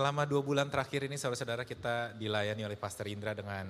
[0.00, 3.68] Selama dua bulan terakhir ini saudara-saudara kita dilayani oleh Pastor Indra dengan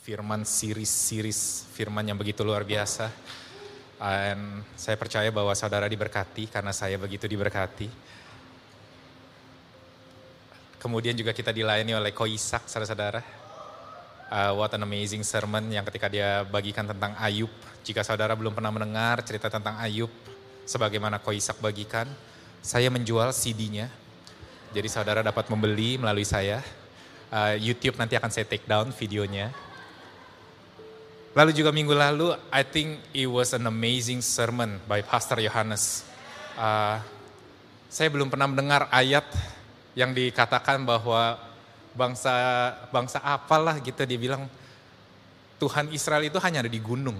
[0.00, 3.12] firman series-series firman yang begitu luar biasa.
[4.00, 7.92] Dan saya percaya bahwa saudara diberkati karena saya begitu diberkati.
[10.80, 13.20] Kemudian juga kita dilayani oleh Ko Isak, saudara-saudara.
[14.32, 17.52] Uh, what an amazing sermon yang ketika dia bagikan tentang Ayub.
[17.84, 20.08] Jika saudara belum pernah mendengar cerita tentang Ayub,
[20.64, 22.08] sebagaimana Ko Isak bagikan,
[22.64, 23.99] saya menjual CD-nya
[24.70, 26.62] jadi saudara dapat membeli melalui saya.
[27.30, 29.50] Uh, YouTube nanti akan saya take down videonya.
[31.34, 36.02] Lalu juga minggu lalu, I think it was an amazing sermon by Pastor Yohanes.
[36.58, 36.98] Uh,
[37.86, 39.26] saya belum pernah mendengar ayat
[39.94, 41.38] yang dikatakan bahwa
[41.94, 42.30] bangsa
[42.94, 44.46] bangsa apalah gitu dia bilang
[45.58, 47.18] Tuhan Israel itu hanya ada di gunung,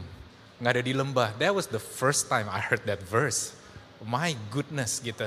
[0.62, 1.34] nggak ada di lembah.
[1.38, 3.54] That was the first time I heard that verse.
[4.02, 5.26] My goodness gitu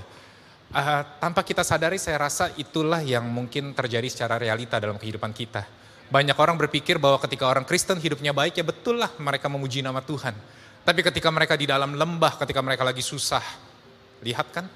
[0.74, 5.64] uh, tanpa kita sadari saya rasa itulah yang mungkin terjadi secara realita dalam kehidupan kita.
[6.10, 10.02] Banyak orang berpikir bahwa ketika orang Kristen hidupnya baik ya betul lah mereka memuji nama
[10.04, 10.36] Tuhan.
[10.84, 13.42] Tapi ketika mereka di dalam lembah, ketika mereka lagi susah,
[14.20, 14.68] lihat kan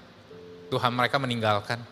[0.71, 1.83] Tuhan mereka meninggalkan.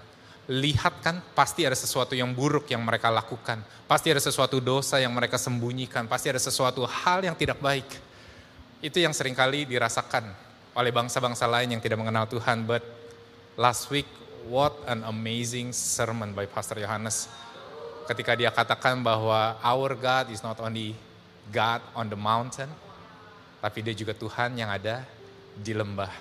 [0.46, 3.60] Lihat kan pasti ada sesuatu yang buruk yang mereka lakukan.
[3.90, 6.08] Pasti ada sesuatu dosa yang mereka sembunyikan.
[6.08, 7.90] Pasti ada sesuatu hal yang tidak baik.
[8.80, 10.32] Itu yang sering kali dirasakan
[10.78, 12.64] oleh bangsa-bangsa lain yang tidak mengenal Tuhan.
[12.64, 12.95] But
[13.56, 14.08] last week,
[14.52, 17.32] what an amazing sermon by Pastor Johannes.
[18.06, 20.94] Ketika dia katakan bahwa our God is not only
[21.50, 22.68] God on the mountain,
[23.64, 25.02] tapi dia juga Tuhan yang ada
[25.56, 26.12] di lembah.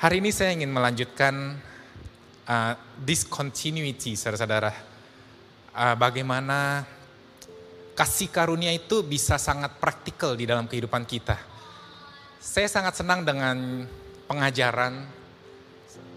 [0.00, 1.58] Hari ini saya ingin melanjutkan
[2.48, 4.72] uh, discontinuity, saudara-saudara.
[5.74, 6.86] Uh, bagaimana
[7.92, 11.36] kasih karunia itu bisa sangat praktikal di dalam kehidupan kita.
[12.40, 13.84] Saya sangat senang dengan
[14.24, 15.19] pengajaran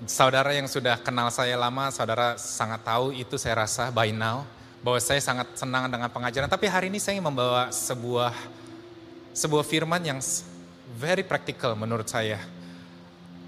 [0.07, 4.43] saudara yang sudah kenal saya lama, saudara sangat tahu itu saya rasa by now
[4.83, 6.51] bahwa saya sangat senang dengan pengajaran.
[6.51, 8.35] Tapi hari ini saya membawa sebuah
[9.33, 10.19] sebuah firman yang
[10.99, 12.39] very practical menurut saya.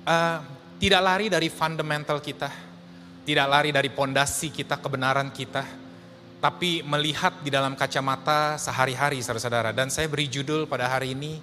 [0.05, 0.39] Uh,
[0.79, 2.51] tidak lari dari fundamental kita,
[3.25, 5.63] tidak lari dari pondasi kita, kebenaran kita,
[6.39, 9.71] tapi melihat di dalam kacamata sehari-hari saudara-saudara.
[9.73, 11.39] Dan saya beri judul pada hari ini,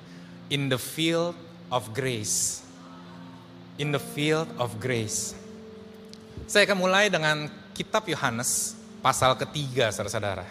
[0.53, 1.35] In the Field
[1.73, 2.62] of Grace
[3.81, 5.37] in the field of grace.
[6.49, 10.45] Saya akan mulai dengan kitab Yohanes pasal ketiga saudara-saudara.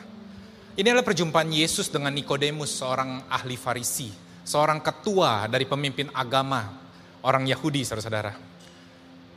[0.74, 4.10] Ini adalah perjumpaan Yesus dengan Nikodemus, seorang ahli Farisi,
[4.42, 6.74] seorang ketua dari pemimpin agama
[7.22, 8.34] orang Yahudi saudara-saudara.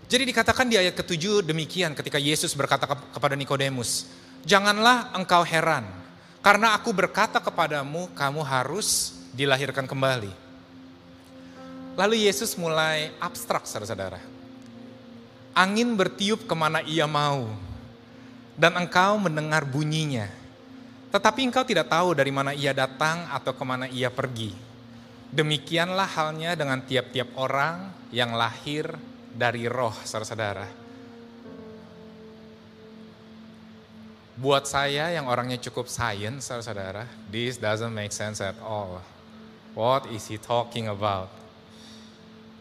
[0.05, 4.07] Jadi dikatakan di ayat ketujuh demikian ketika Yesus berkata kepada Nikodemus,
[4.47, 5.85] "Janganlah engkau heran,
[6.45, 10.44] karena aku berkata kepadamu, kamu harus dilahirkan kembali."
[11.95, 14.19] Lalu Yesus mulai abstrak saudara-saudara.
[15.55, 17.47] Angin bertiup ke mana ia mau.
[18.59, 20.27] Dan engkau mendengar bunyinya.
[21.15, 24.51] Tetapi engkau tidak tahu dari mana ia datang atau ke mana ia pergi.
[25.31, 28.91] Demikianlah halnya dengan tiap-tiap orang yang lahir
[29.31, 30.67] dari roh saudara-saudara.
[34.35, 38.99] Buat saya yang orangnya cukup science saudara-saudara, this doesn't make sense at all.
[39.79, 41.44] What is he talking about?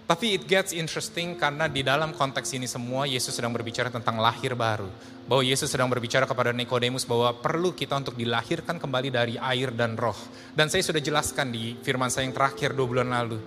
[0.04, 4.52] Tapi it gets interesting karena di dalam konteks ini semua Yesus sedang berbicara tentang lahir
[4.52, 4.92] baru.
[5.24, 9.96] Bahwa Yesus sedang berbicara kepada Nikodemus bahwa perlu kita untuk dilahirkan kembali dari air dan
[9.96, 10.18] roh.
[10.52, 13.40] Dan saya sudah jelaskan di firman saya yang terakhir dua bulan lalu.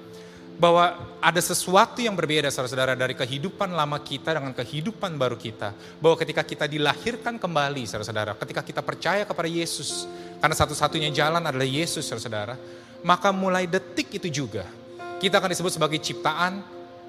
[0.56, 5.76] Bahwa ada sesuatu yang berbeda saudara-saudara dari kehidupan lama kita dengan kehidupan baru kita.
[6.00, 8.32] Bahwa ketika kita dilahirkan kembali saudara-saudara.
[8.32, 10.08] Ketika kita percaya kepada Yesus.
[10.40, 12.56] Karena satu-satunya jalan adalah Yesus saudara-saudara.
[13.04, 14.85] Maka mulai detik itu juga
[15.16, 16.60] kita akan disebut sebagai ciptaan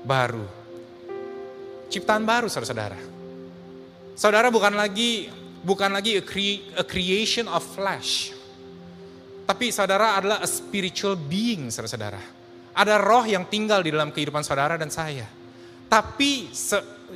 [0.03, 0.47] baru.
[1.91, 2.99] Ciptaan baru saudara-saudara.
[4.15, 5.29] Saudara bukan lagi
[5.63, 8.31] bukan lagi a, cre a creation of flesh.
[9.47, 12.19] Tapi saudara adalah a spiritual being saudara-saudara.
[12.77, 15.27] Ada roh yang tinggal di dalam kehidupan saudara dan saya.
[15.87, 16.51] Tapi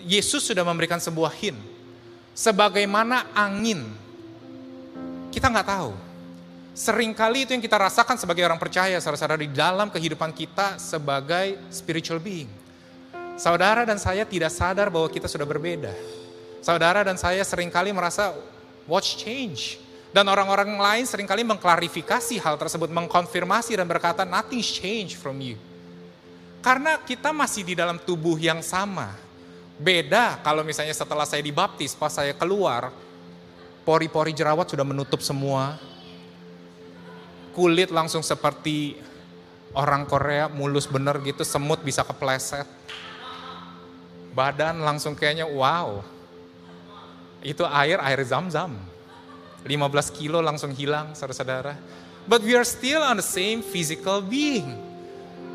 [0.07, 1.59] Yesus sudah memberikan sebuah hint.
[2.31, 3.83] Sebagaimana angin.
[5.31, 6.10] Kita nggak tahu
[6.71, 12.23] Seringkali itu yang kita rasakan sebagai orang percaya, saudara-saudara, di dalam kehidupan kita sebagai spiritual
[12.23, 12.47] being.
[13.35, 15.91] Saudara dan saya tidak sadar bahwa kita sudah berbeda.
[16.63, 18.31] Saudara dan saya sering kali merasa,
[18.87, 19.83] watch change?
[20.15, 25.59] Dan orang-orang lain sering kali mengklarifikasi hal tersebut, mengkonfirmasi dan berkata, nothing change from you.
[26.63, 29.11] Karena kita masih di dalam tubuh yang sama.
[29.81, 32.93] Beda kalau misalnya setelah saya dibaptis, pas saya keluar,
[33.81, 35.90] pori-pori jerawat sudah menutup semua.
[37.51, 38.95] Kulit langsung seperti
[39.75, 42.67] orang Korea, mulus bener gitu, semut bisa kepleset.
[44.31, 45.99] Badan langsung kayaknya wow.
[47.43, 48.79] Itu air, air zam-zam.
[49.67, 51.75] 15 kilo langsung hilang saudara-saudara.
[52.25, 54.71] But we are still on the same physical being.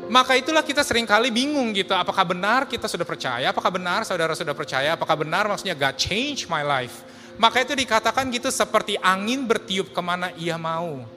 [0.07, 4.31] Maka itulah kita sering kali bingung gitu, apakah benar kita sudah percaya, apakah benar saudara
[4.31, 7.03] sudah percaya, apakah benar maksudnya God change my life.
[7.35, 11.16] Maka itu dikatakan gitu seperti angin bertiup ke mana ia mau.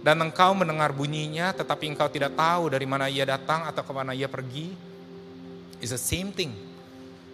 [0.00, 4.16] Dan engkau mendengar bunyinya tetapi engkau tidak tahu dari mana ia datang atau ke mana
[4.16, 4.72] ia pergi.
[5.80, 6.56] It's the same thing.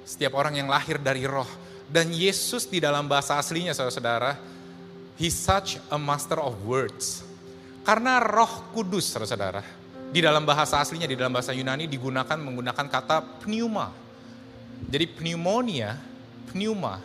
[0.07, 1.47] Setiap orang yang lahir dari roh.
[1.87, 4.35] Dan Yesus di dalam bahasa aslinya saudara-saudara,
[5.17, 7.25] He's such a master of words.
[7.87, 9.63] Karena roh kudus saudara-saudara,
[10.11, 13.95] di dalam bahasa aslinya, di dalam bahasa Yunani digunakan menggunakan kata pneuma.
[14.91, 15.97] Jadi pneumonia,
[16.51, 17.01] pneuma,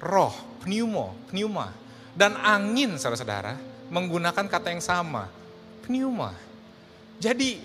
[0.00, 0.32] roh,
[0.64, 1.74] pneumo, pneuma.
[2.14, 5.28] Dan angin, saudara-saudara, menggunakan kata yang sama,
[5.84, 6.32] pneuma.
[7.20, 7.60] Jadi,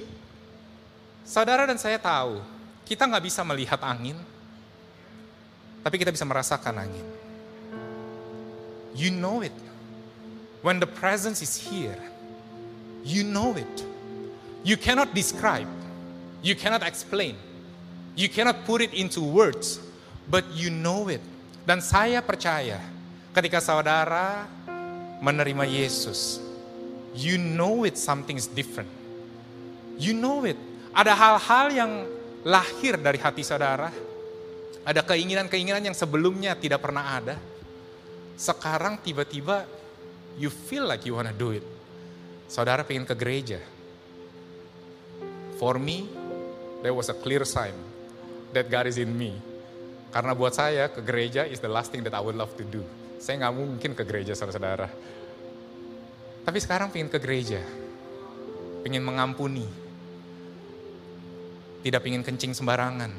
[1.23, 2.43] saudara dan saya tahu,
[2.83, 4.19] kita nggak bisa melihat angin,
[5.81, 7.07] tapi kita bisa merasakan angin.
[8.91, 9.55] You know it.
[10.59, 11.95] When the presence is here,
[13.07, 13.75] You know it.
[14.67, 15.71] You cannot describe.
[16.43, 17.39] You cannot explain.
[18.19, 19.79] You cannot put it into words.
[20.27, 21.23] But you know it.
[21.63, 22.83] Dan saya percaya
[23.31, 24.43] ketika saudara
[25.23, 26.41] menerima Yesus,
[27.13, 28.89] you know it something is different.
[29.97, 30.57] You know it.
[30.93, 31.91] Ada hal-hal yang
[32.45, 33.89] lahir dari hati saudara.
[34.87, 37.35] Ada keinginan-keinginan yang sebelumnya tidak pernah ada.
[38.37, 39.65] Sekarang tiba-tiba
[40.37, 41.65] you feel like you wanna do it
[42.47, 43.59] saudara pengen ke gereja.
[45.59, 46.07] For me,
[46.81, 47.75] there was a clear sign
[48.55, 49.35] that God is in me.
[50.15, 52.81] Karena buat saya, ke gereja is the last thing that I would love to do.
[53.17, 54.87] Saya nggak mungkin ke gereja, saudara-saudara.
[56.47, 57.59] Tapi sekarang pengen ke gereja.
[58.85, 59.67] Pengen mengampuni.
[61.81, 63.11] Tidak pengen kencing sembarangan.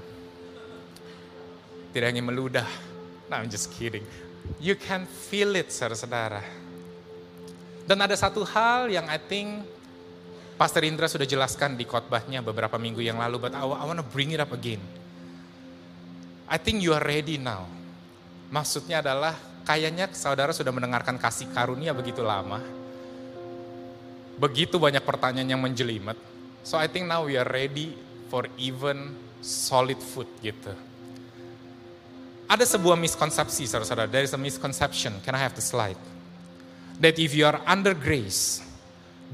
[1.92, 2.68] Tidak ingin meludah.
[3.28, 4.06] No, I'm just kidding.
[4.56, 6.68] You can feel it, saudara-saudara
[7.88, 9.64] dan ada satu hal yang I think
[10.60, 14.04] Pastor Indra sudah jelaskan di khotbahnya beberapa minggu yang lalu, but I, I want to
[14.04, 14.82] bring it up again.
[16.44, 17.64] I think you are ready now.
[18.52, 19.32] Maksudnya adalah
[19.68, 22.64] kayaknya saudara sudah mendengarkan kasih karunia begitu lama.
[24.40, 26.16] Begitu banyak pertanyaan yang menjelimet.
[26.64, 27.92] So I think now we are ready
[28.32, 29.12] for even
[29.44, 30.72] solid food gitu.
[32.48, 35.20] Ada sebuah miskonsepsi saudara-saudara, there is a misconception.
[35.20, 36.00] Can I have the slide?
[37.00, 38.62] that if you are under grace,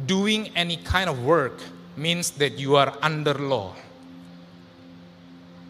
[0.06, 1.56] doing any kind of work
[1.96, 3.72] means that you are under law.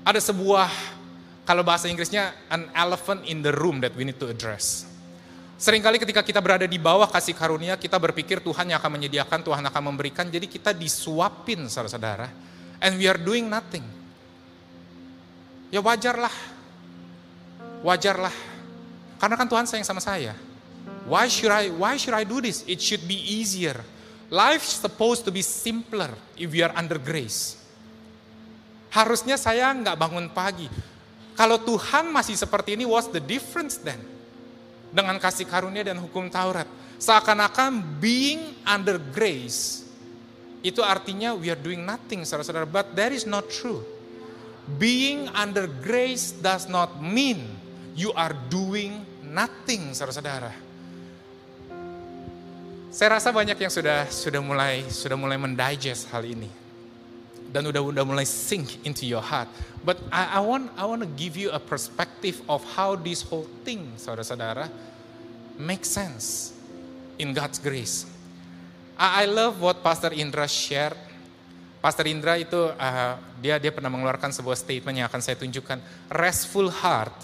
[0.04, 0.68] Ada sebuah,
[1.44, 4.88] kalau bahasa Inggrisnya, an elephant in the room that we need to address.
[5.60, 9.62] Seringkali ketika kita berada di bawah kasih karunia, kita berpikir Tuhan yang akan menyediakan, Tuhan
[9.64, 12.32] akan memberikan, jadi kita disuapin saudara-saudara.
[12.80, 13.84] And we are doing nothing.
[15.68, 16.32] Ya wajarlah.
[17.84, 18.34] Wajarlah.
[19.20, 20.36] Karena kan Tuhan sayang sama saya.
[21.04, 22.64] Why should I why should I do this?
[22.64, 23.76] It should be easier.
[24.32, 27.60] Life's supposed to be simpler if we are under grace.
[28.88, 30.68] Harusnya saya nggak bangun pagi.
[31.34, 33.98] Kalau Tuhan masih seperti ini, what's the difference then?
[34.94, 36.70] Dengan kasih karunia dan hukum Taurat.
[37.02, 39.82] Seakan-akan being under grace,
[40.62, 42.70] itu artinya we are doing nothing, saudara-saudara.
[42.70, 43.82] But that is not true.
[44.78, 47.44] Being under grace does not mean
[47.98, 50.54] you are doing nothing, saudara-saudara.
[52.94, 56.63] Saya rasa banyak yang sudah sudah mulai sudah mulai mendigest hal ini
[57.54, 59.46] dan udah udah mulai sink into your heart.
[59.86, 63.46] But I, I want I want to give you a perspective of how this whole
[63.62, 64.66] thing, saudara-saudara,
[65.54, 66.50] make sense
[67.14, 68.10] in God's grace.
[68.98, 70.98] I, I love what Pastor Indra shared.
[71.78, 75.78] Pastor Indra itu uh, dia dia pernah mengeluarkan sebuah statement yang akan saya tunjukkan.
[76.10, 77.14] Restful heart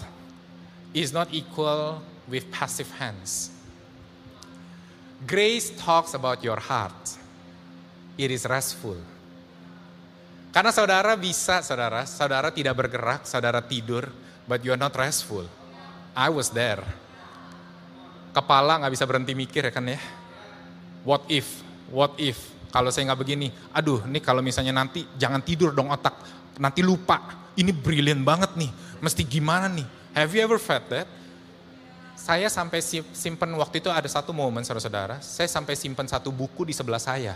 [0.95, 1.99] is not equal
[2.31, 3.51] with passive hands.
[5.27, 7.19] Grace talks about your heart.
[8.15, 8.95] It is restful.
[10.51, 14.11] Karena saudara bisa, saudara, saudara tidak bergerak, saudara tidur,
[14.47, 15.47] but you are not restful.
[16.11, 16.83] I was there.
[18.35, 19.99] Kepala nggak bisa berhenti mikir ya kan ya.
[21.07, 25.75] What if, what if, Kalau saya nggak begini, aduh ini kalau misalnya nanti jangan tidur
[25.75, 26.15] dong otak,
[26.55, 27.43] nanti lupa.
[27.51, 28.71] Ini brilian banget nih,
[29.03, 29.83] mesti gimana nih?
[30.15, 31.03] Have you ever felt that?
[32.15, 32.79] Saya sampai
[33.11, 37.35] simpen waktu itu ada satu momen saudara-saudara, saya sampai simpen satu buku di sebelah saya.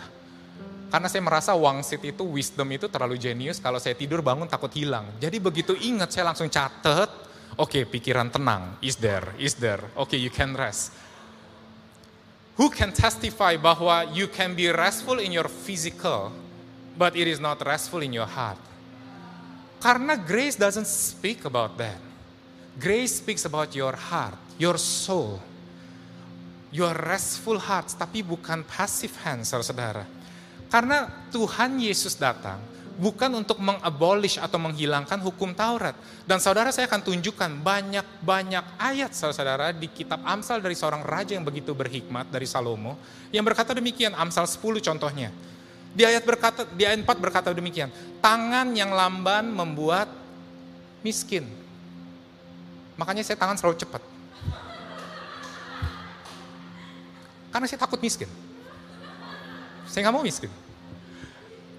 [0.89, 5.09] Karena saya merasa wangsit itu, wisdom itu terlalu jenius, kalau saya tidur bangun takut hilang.
[5.17, 7.09] Jadi begitu ingat saya langsung catet,
[7.57, 10.93] oke okay, pikiran tenang, is there, is there, oke okay, you can rest.
[12.55, 16.31] Who can testify bahwa you can be restful in your physical,
[16.95, 18.61] but it is not restful in your heart?
[19.83, 21.99] Karena grace doesn't speak about that.
[22.79, 25.43] Grace speaks about your heart, your soul,
[26.71, 30.03] your restful heart, tapi bukan passive hands, saudara-saudara.
[30.69, 35.95] Karena Tuhan Yesus datang bukan untuk mengabolish atau menghilangkan hukum Taurat.
[36.23, 41.43] Dan saudara saya akan tunjukkan banyak-banyak ayat saudara-saudara di kitab Amsal dari seorang raja yang
[41.43, 42.97] begitu berhikmat dari Salomo
[43.29, 45.29] yang berkata demikian Amsal 10 contohnya.
[45.95, 47.87] Di ayat berkata di ayat 4 berkata demikian,
[48.19, 50.11] tangan yang lamban membuat
[51.03, 51.47] miskin.
[52.95, 54.03] Makanya saya tangan selalu cepat.
[57.51, 58.27] Karena saya takut miskin.
[59.95, 60.51] Saya nggak mau miskin.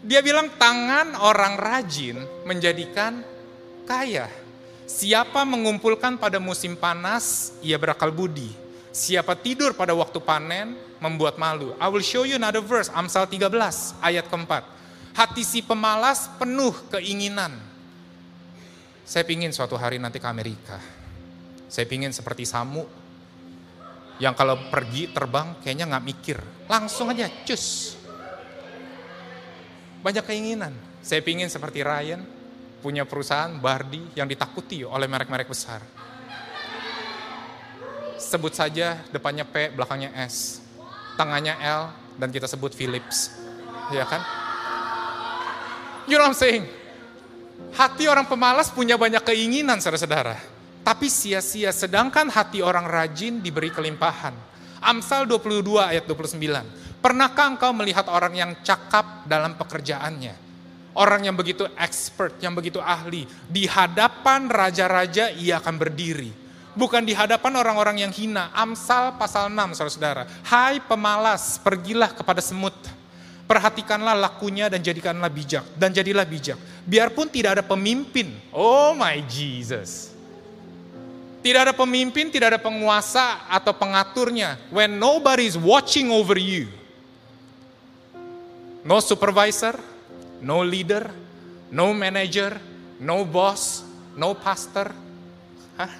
[0.00, 2.16] Dia bilang tangan orang rajin
[2.48, 3.20] menjadikan
[3.84, 4.24] kaya.
[4.88, 8.48] Siapa mengumpulkan pada musim panas, ia berakal budi.
[8.88, 11.76] Siapa tidur pada waktu panen, membuat malu.
[11.76, 13.52] I will show you another verse, Amsal 13,
[14.00, 14.64] ayat keempat.
[15.12, 17.52] Hati si pemalas penuh keinginan.
[19.04, 20.80] Saya pingin suatu hari nanti ke Amerika.
[21.68, 22.88] Saya pingin seperti Samu,
[24.16, 26.38] yang kalau pergi terbang kayaknya nggak mikir.
[26.64, 27.95] Langsung aja, cus
[30.06, 30.70] banyak keinginan.
[31.02, 32.22] Saya pingin seperti Ryan,
[32.78, 35.82] punya perusahaan Bardi yang ditakuti oleh merek-merek besar.
[38.14, 40.62] Sebut saja depannya P, belakangnya S.
[41.18, 41.90] Tangannya L,
[42.22, 43.34] dan kita sebut Philips.
[43.90, 44.22] Ya kan?
[46.06, 46.70] You know what I'm saying?
[47.74, 50.38] Hati orang pemalas punya banyak keinginan, saudara-saudara.
[50.86, 54.38] Tapi sia-sia, sedangkan hati orang rajin diberi kelimpahan.
[54.78, 56.85] Amsal 22 ayat 29.
[57.06, 60.34] Pernahkah engkau melihat orang yang cakap dalam pekerjaannya?
[60.98, 63.30] Orang yang begitu expert, yang begitu ahli.
[63.46, 66.34] Di hadapan raja-raja ia akan berdiri.
[66.74, 68.50] Bukan di hadapan orang-orang yang hina.
[68.50, 70.26] Amsal pasal 6 saudara-saudara.
[70.50, 72.74] Hai pemalas, pergilah kepada semut.
[73.46, 75.62] Perhatikanlah lakunya dan jadikanlah bijak.
[75.78, 76.58] Dan jadilah bijak.
[76.90, 78.34] Biarpun tidak ada pemimpin.
[78.50, 80.10] Oh my Jesus.
[81.38, 84.58] Tidak ada pemimpin, tidak ada penguasa atau pengaturnya.
[84.74, 86.66] When nobody is watching over you
[88.86, 89.74] No supervisor,
[90.38, 91.10] no leader,
[91.74, 92.54] no manager,
[93.02, 93.82] no boss,
[94.14, 94.94] no pastor.
[95.74, 95.90] Hah?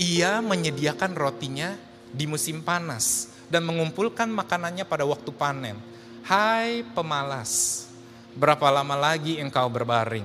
[0.00, 1.76] Ia menyediakan rotinya
[2.08, 5.76] di musim panas dan mengumpulkan makanannya pada waktu panen.
[6.24, 7.84] Hai pemalas,
[8.32, 10.24] berapa lama lagi engkau berbaring?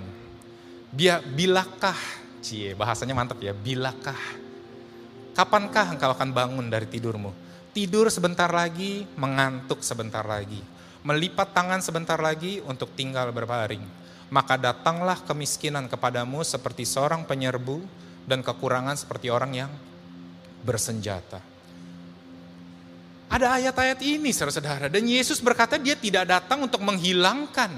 [1.35, 1.99] Bilakah,
[2.39, 4.15] cie bahasanya mantap ya, bilakah?
[5.35, 7.48] Kapankah engkau akan bangun dari tidurmu?
[7.79, 10.59] Tidur sebentar lagi, mengantuk sebentar lagi,
[10.99, 13.79] melipat tangan sebentar lagi untuk tinggal berbaring.
[14.27, 17.79] Maka datanglah kemiskinan kepadamu seperti seorang penyerbu
[18.27, 19.71] dan kekurangan seperti orang yang
[20.67, 21.39] bersenjata.
[23.31, 24.91] Ada ayat-ayat ini saudara-saudara.
[24.91, 27.71] Dan Yesus berkata dia tidak datang untuk menghilangkan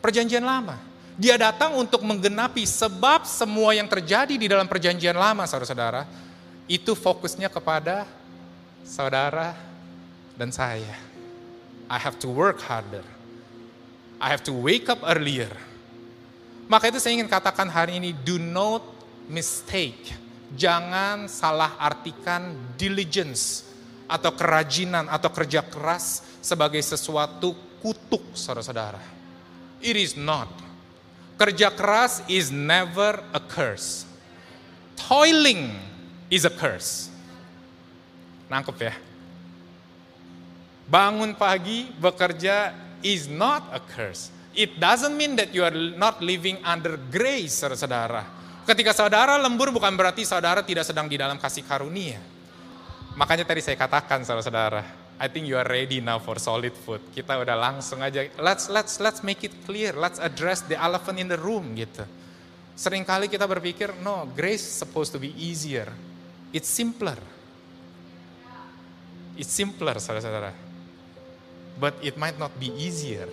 [0.00, 0.80] perjanjian lama.
[1.20, 6.08] Dia datang untuk menggenapi sebab semua yang terjadi di dalam perjanjian lama saudara-saudara.
[6.64, 8.08] Itu fokusnya kepada
[8.88, 9.52] saudara
[10.40, 10.96] dan saya.
[11.92, 13.04] I have to work harder.
[14.16, 15.52] I have to wake up earlier.
[16.68, 18.80] Maka itu saya ingin katakan hari ini, do not
[19.28, 20.16] mistake.
[20.56, 23.68] Jangan salah artikan diligence
[24.08, 27.52] atau kerajinan atau kerja keras sebagai sesuatu
[27.84, 29.00] kutuk saudara-saudara.
[29.84, 30.48] It is not.
[31.36, 34.08] Kerja keras is never a curse.
[34.98, 35.76] Toiling
[36.32, 37.12] is a curse.
[38.48, 38.94] Nangkep ya?
[40.88, 42.72] Bangun pagi, bekerja
[43.04, 44.32] is not a curse.
[44.56, 48.24] It doesn't mean that you are not living under grace, saudara.
[48.64, 52.20] Ketika saudara lembur bukan berarti saudara tidak sedang di dalam kasih karunia.
[53.16, 54.82] Makanya tadi saya katakan saudara-saudara,
[55.18, 57.00] I think you are ready now for solid food.
[57.12, 61.28] Kita udah langsung aja, let's let's let's make it clear, let's address the elephant in
[61.28, 62.06] the room gitu.
[62.78, 65.90] Seringkali kita berpikir, no, grace supposed to be easier.
[66.54, 67.18] It's simpler.
[69.38, 70.50] It's simpler, saudara-saudara.
[71.78, 73.30] But it might not be easier.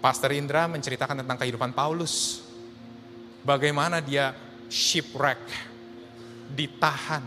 [0.00, 2.40] Pastor Indra menceritakan tentang kehidupan Paulus.
[3.44, 4.32] Bagaimana dia
[4.72, 5.44] shipwreck,
[6.56, 7.20] ditahan.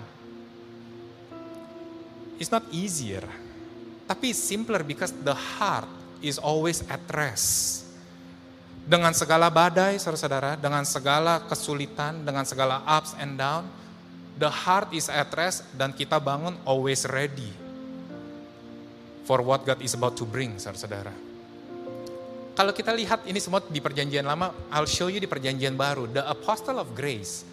[2.41, 3.23] It's not easier.
[4.09, 5.87] Tapi simpler because the heart
[6.25, 7.85] is always at rest.
[8.85, 13.65] Dengan segala badai, saudara-saudara, dengan segala kesulitan, dengan segala ups and down,
[14.35, 17.51] the heart is at rest dan kita bangun always ready
[19.25, 21.11] for what God is about to bring, saudara-saudara.
[22.55, 26.07] Kalau kita lihat ini semua di perjanjian lama, I'll show you di perjanjian baru.
[26.07, 27.43] The Apostle of Grace,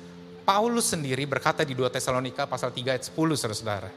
[0.47, 3.91] Paulus sendiri berkata di 2 Tesalonika pasal 3 ayat 10, saudara-saudara.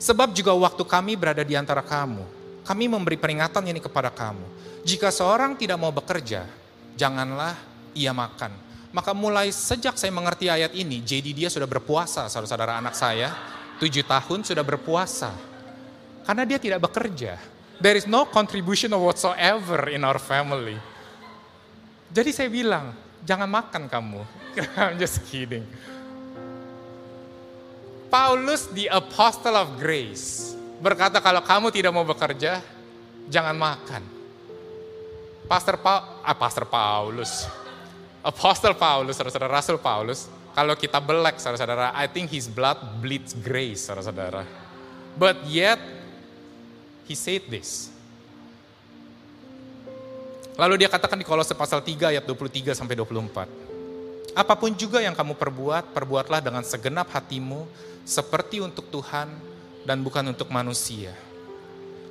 [0.00, 2.24] Sebab juga waktu kami berada di antara kamu,
[2.66, 4.42] kami memberi peringatan ini kepada kamu.
[4.82, 6.48] Jika seorang tidak mau bekerja,
[6.96, 7.54] janganlah
[7.92, 8.69] ia makan.
[8.90, 13.30] Maka mulai sejak saya mengerti ayat ini, jadi dia sudah berpuasa, saudara-saudara anak saya,
[13.78, 15.30] tujuh tahun sudah berpuasa.
[16.26, 17.38] Karena dia tidak bekerja.
[17.78, 20.76] There is no contribution whatsoever in our family.
[22.10, 22.90] Jadi saya bilang,
[23.22, 24.22] jangan makan kamu.
[24.82, 25.62] I'm just kidding.
[28.10, 32.58] Paulus, the apostle of grace, berkata kalau kamu tidak mau bekerja,
[33.30, 34.02] jangan makan.
[35.46, 37.46] Pastor, pa ah, Pastor Paulus,
[38.20, 43.88] Apostle Paulus, saudara-saudara, Rasul Paulus, kalau kita belek, saudara-saudara, I think his blood bleeds grace,
[43.88, 44.44] saudara-saudara.
[45.16, 45.80] But yet,
[47.08, 47.88] he said this.
[50.60, 53.48] Lalu dia katakan di Kolose pasal 3 ayat 23 sampai 24.
[54.36, 57.64] Apa pun juga yang kamu perbuat, perbuatlah dengan segenap hatimu
[58.04, 59.32] seperti untuk Tuhan
[59.88, 61.16] dan bukan untuk manusia.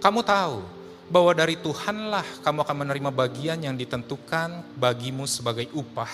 [0.02, 0.79] Kamu tahu
[1.10, 6.10] bahwa dari Tuhanlah kamu akan menerima bagian yang ditentukan bagimu sebagai upah.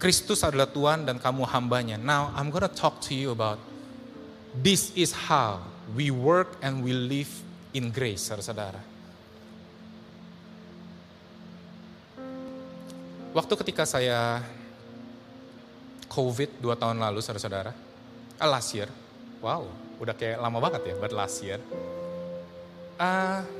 [0.00, 2.00] Kristus adalah Tuhan dan kamu hambanya.
[2.00, 3.60] Now I'm gonna talk to you about
[4.56, 5.60] this is how
[5.92, 7.28] we work and we live
[7.76, 8.80] in grace, saudara-saudara.
[13.30, 14.42] Waktu ketika saya
[16.10, 17.70] COVID dua tahun lalu, saudara-saudara,
[18.40, 18.90] uh, last year,
[19.38, 19.62] wow,
[20.02, 21.60] udah kayak lama banget ya, but last year.
[22.98, 23.59] Uh,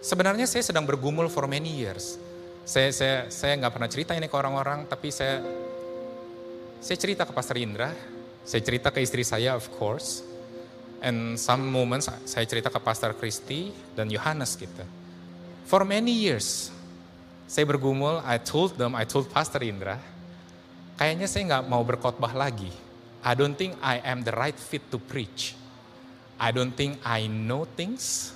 [0.00, 2.16] sebenarnya saya sedang bergumul for many years.
[2.64, 5.44] Saya saya saya nggak pernah cerita ini ke orang-orang, tapi saya
[6.80, 7.92] saya cerita ke Pastor Indra,
[8.44, 10.24] saya cerita ke istri saya of course,
[11.04, 14.84] and some moments saya cerita ke Pastor Christy dan Yohanes gitu.
[15.68, 16.74] For many years,
[17.46, 20.00] saya bergumul, I told them, I told Pastor Indra,
[20.98, 22.72] kayaknya saya nggak mau berkhotbah lagi.
[23.20, 25.52] I don't think I am the right fit to preach.
[26.40, 28.32] I don't think I know things.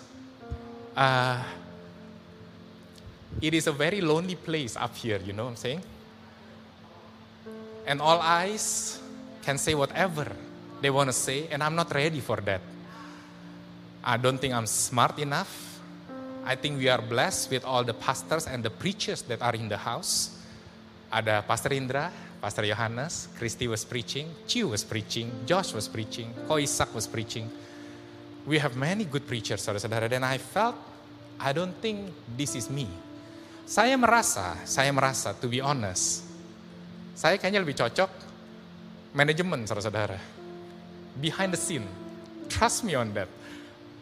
[0.96, 1.42] Uh,
[3.40, 5.82] it is a very lonely place up here, you know what I'm saying?
[7.86, 9.00] And all eyes
[9.42, 10.30] can say whatever
[10.80, 12.60] they want to say, and I'm not ready for that.
[14.02, 15.80] I don't think I'm smart enough.
[16.44, 19.68] I think we are blessed with all the pastors and the preachers that are in
[19.68, 20.38] the house.
[21.12, 26.58] Ada Pastor Indra, Pastor Johannes, Christy was preaching, Chiu was preaching, Josh was preaching, Ko
[26.58, 27.50] Isak was preaching.
[28.44, 30.08] We have many good preachers, saudara-saudara.
[30.08, 30.76] Dan I felt,
[31.40, 32.84] I don't think this is me.
[33.64, 36.28] Saya merasa, saya merasa, to be honest,
[37.16, 38.12] saya kayaknya lebih cocok
[39.16, 40.20] manajemen, saudara-saudara.
[41.16, 41.88] Behind the scene.
[42.52, 43.30] Trust me on that.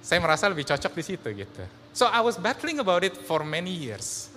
[0.02, 1.62] Saya merasa lebih cocok di situ gitu.
[1.94, 4.32] So I was battling about it for many years.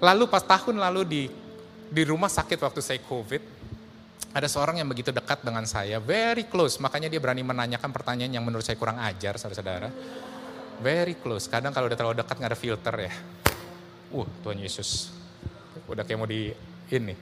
[0.00, 1.22] Lalu pas tahun lalu di
[1.92, 3.57] di rumah sakit waktu saya COVID,
[4.38, 6.78] ada seorang yang begitu dekat dengan saya, very close.
[6.78, 9.90] Makanya dia berani menanyakan pertanyaan yang menurut saya kurang ajar, saudara-saudara.
[10.78, 11.50] Very close.
[11.50, 13.12] Kadang kalau udah terlalu dekat nggak ada filter ya.
[14.14, 15.10] Uh, Tuhan Yesus.
[15.90, 16.54] Udah kayak mau di
[16.94, 17.18] ini.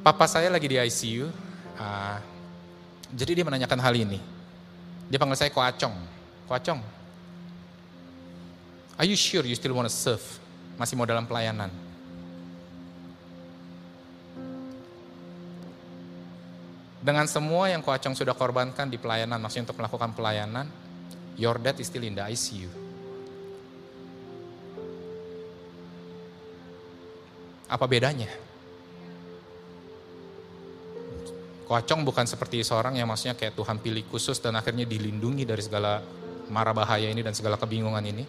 [0.00, 1.28] Papa saya lagi di ICU.
[1.76, 2.18] Uh,
[3.12, 4.16] jadi dia menanyakan hal ini.
[5.12, 5.92] Dia panggil saya Koacong.
[6.48, 6.80] Koacong.
[8.96, 10.24] Are you sure you still want to serve?
[10.80, 11.68] Masih mau dalam pelayanan.
[17.06, 20.66] Dengan semua yang Koacong sudah korbankan di pelayanan, maksudnya untuk melakukan pelayanan,
[21.38, 22.66] your dad is still in the ICU.
[27.70, 28.26] Apa bedanya?
[31.70, 36.02] Koacong bukan seperti seorang yang maksudnya kayak Tuhan pilih khusus dan akhirnya dilindungi dari segala
[36.50, 38.26] mara bahaya ini dan segala kebingungan ini.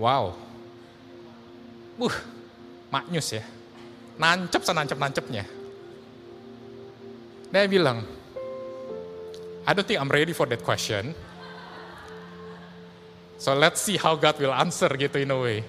[0.00, 0.32] Wow.
[2.00, 2.16] Uh,
[2.88, 3.44] maknyus ya.
[4.16, 5.57] Nancep senancep-nancepnya.
[7.48, 8.04] Dia bilang,
[9.64, 11.16] I don't think I'm ready for that question.
[13.38, 15.60] So let's see how God will answer gitu in a way.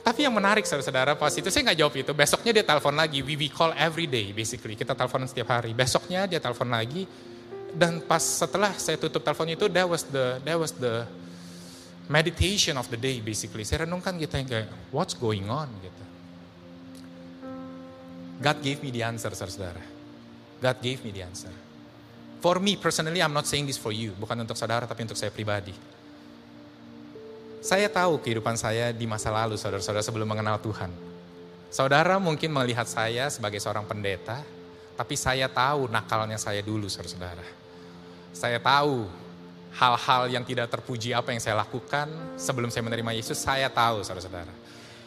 [0.00, 2.12] Tapi yang menarik saudara-saudara pas itu saya nggak jawab itu.
[2.16, 3.20] Besoknya dia telepon lagi.
[3.22, 4.74] We, we call every day basically.
[4.74, 5.76] Kita teleponan setiap hari.
[5.76, 7.04] Besoknya dia telepon lagi.
[7.70, 11.06] Dan pas setelah saya tutup telepon itu, that was the that was the
[12.10, 13.62] meditation of the day basically.
[13.62, 16.04] Saya renungkan gitu yang kayak what's going on gitu.
[18.40, 19.99] God gave me the answer saudara.
[20.60, 21.52] God gave me the answer.
[22.40, 24.12] For me personally, I'm not saying this for you.
[24.16, 25.72] Bukan untuk saudara, tapi untuk saya pribadi.
[27.60, 30.88] Saya tahu kehidupan saya di masa lalu, saudara-saudara, sebelum mengenal Tuhan.
[31.68, 34.40] Saudara mungkin melihat saya sebagai seorang pendeta,
[34.96, 37.44] tapi saya tahu nakalnya saya dulu, saudara-saudara.
[38.32, 39.04] Saya tahu
[39.76, 42.08] hal-hal yang tidak terpuji apa yang saya lakukan
[42.40, 44.50] sebelum saya menerima Yesus, saya tahu, saudara-saudara.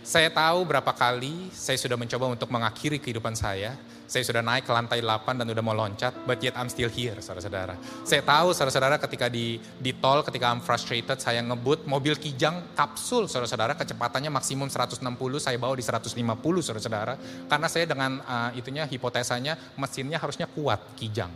[0.04, 3.74] Saya tahu berapa kali saya sudah mencoba untuk mengakhiri kehidupan saya.
[4.14, 7.18] Saya sudah naik ke lantai 8 dan udah mau loncat, but yet I'm still here,
[7.18, 7.74] saudara-saudara.
[8.06, 13.26] Saya tahu, saudara-saudara, ketika di, di tol, ketika I'm frustrated, saya ngebut mobil kijang kapsul,
[13.26, 15.02] saudara-saudara, kecepatannya maksimum 160,
[15.42, 16.14] saya bawa di 150,
[16.62, 17.18] saudara-saudara.
[17.50, 21.34] Karena saya dengan uh, itunya, hipotesanya, mesinnya harusnya kuat, kijang.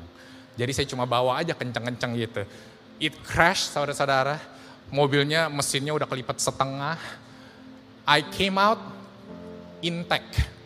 [0.54, 2.46] Jadi saya cuma bawa aja kenceng-kenceng gitu.
[3.02, 4.38] It crash, saudara-saudara.
[4.94, 7.02] Mobilnya, mesinnya udah kelipat setengah,
[8.06, 8.78] I came out
[9.82, 10.57] intact.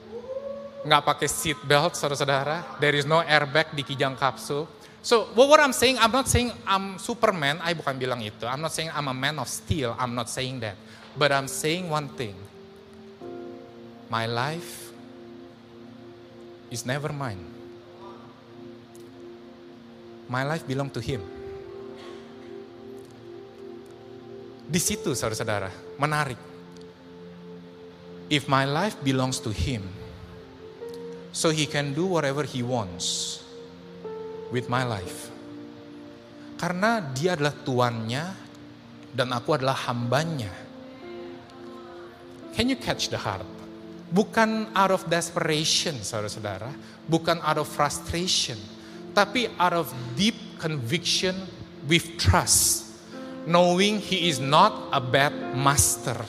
[0.82, 2.82] Nggak pakai seat belt, saudara-saudara.
[2.82, 4.65] There is no airbag di kijang kapsul.
[5.02, 8.46] So, what I'm saying, I'm not saying I'm Superman, I bukan bilang itu.
[8.46, 10.78] I'm not saying I'm a man of steel, I'm not saying that.
[11.17, 12.38] But I'm saying one thing.
[14.10, 14.94] My life
[16.70, 17.41] is never mine.
[20.30, 21.26] My life belong to him.
[24.72, 25.67] Di situ saudara-saudara,
[26.00, 26.52] menarik
[28.32, 29.84] if my life belongs to Him,
[31.32, 33.39] so He can do whatever He wants
[34.52, 35.32] with my life.
[36.60, 38.26] Karena Dia adalah tuannya
[39.12, 40.52] dan aku adalah hambanya.
[42.54, 43.48] Can you catch the heart?
[44.12, 46.67] Bukan out of desperation, saudara-saudara.
[47.08, 48.60] Bukan out of frustration.
[49.15, 49.88] Tapi out of
[50.20, 51.34] deep conviction
[51.88, 52.91] with trust.
[53.48, 56.20] Knowing He is not a bad master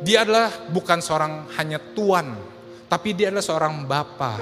[0.00, 2.32] dia adalah bukan seorang hanya tuan,
[2.90, 4.34] tapi dia adalah seorang bapa.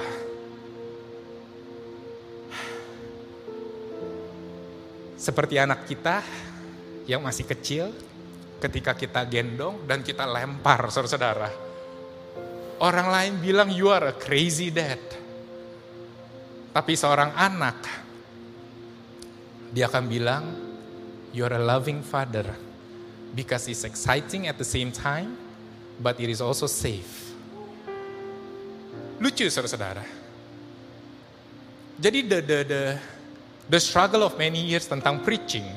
[5.13, 6.25] Seperti anak kita
[7.05, 7.93] yang masih kecil,
[8.57, 11.53] ketika kita gendong dan kita lempar, saudara-saudara.
[12.81, 14.97] Orang lain bilang, you are a crazy dad.
[16.73, 17.85] Tapi seorang anak,
[19.69, 20.43] dia akan bilang,
[21.35, 22.49] you are a loving father.
[23.29, 25.37] Because it's exciting at the same time,
[26.01, 27.28] but it is also safe.
[29.19, 30.03] Lucu saudara-saudara.
[31.99, 32.81] Jadi the, the, the,
[33.67, 35.67] the struggle of many years tentang preaching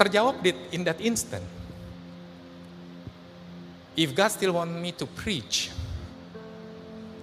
[0.00, 0.40] terjawab
[0.72, 1.44] in that instant.
[3.92, 5.68] If God still want me to preach,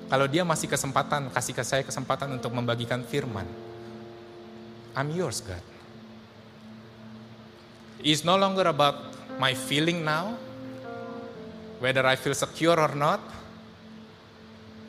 [0.06, 3.50] kalau dia masih kesempatan, kasih ke saya kesempatan untuk membagikan firman,
[4.94, 5.66] I'm yours God.
[8.06, 10.38] It's no longer about my feeling now,
[11.82, 13.20] whether I feel secure or not.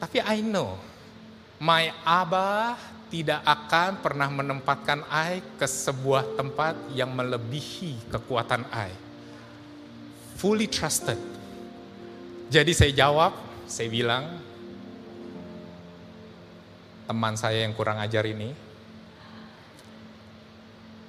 [0.00, 0.80] Tapi I know,
[1.60, 2.80] my Abba
[3.12, 8.88] tidak akan pernah menempatkan I ke sebuah tempat yang melebihi kekuatan I.
[10.40, 11.20] Fully trusted.
[12.48, 13.36] Jadi saya jawab,
[13.68, 14.40] saya bilang,
[17.04, 18.56] teman saya yang kurang ajar ini,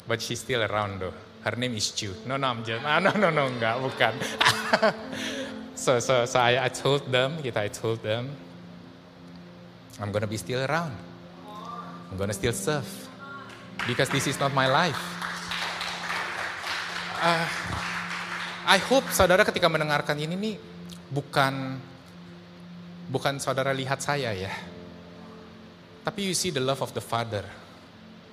[0.04, 1.16] but she's still around though.
[1.48, 2.14] Her name is Chu.
[2.28, 4.14] No, no, I'm just, no, no, no, enggak, bukan.
[5.80, 8.30] so so so I, I told them, gitu, I told them,
[10.00, 10.94] I'm gonna be still around.
[12.12, 12.88] I'm gonna still serve.
[13.88, 15.00] Because this is not my life.
[17.22, 17.46] Uh,
[18.66, 20.56] I hope saudara ketika mendengarkan ini nih
[21.10, 21.78] bukan
[23.10, 24.54] bukan saudara lihat saya ya.
[26.02, 27.46] Tapi you see the love of the Father.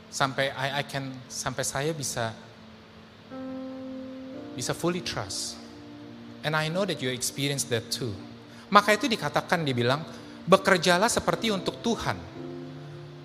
[0.08, 2.32] Sampai I, I can sampai saya bisa
[4.56, 5.58] bisa fully trust
[6.44, 8.14] And I know that you experience that too.
[8.70, 10.04] Maka itu dikatakan dibilang,
[10.48, 12.16] bekerjalah seperti untuk Tuhan.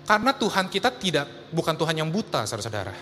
[0.04, 2.92] Karena Tuhan kita tidak bukan Tuhan yang buta, saudara-saudara.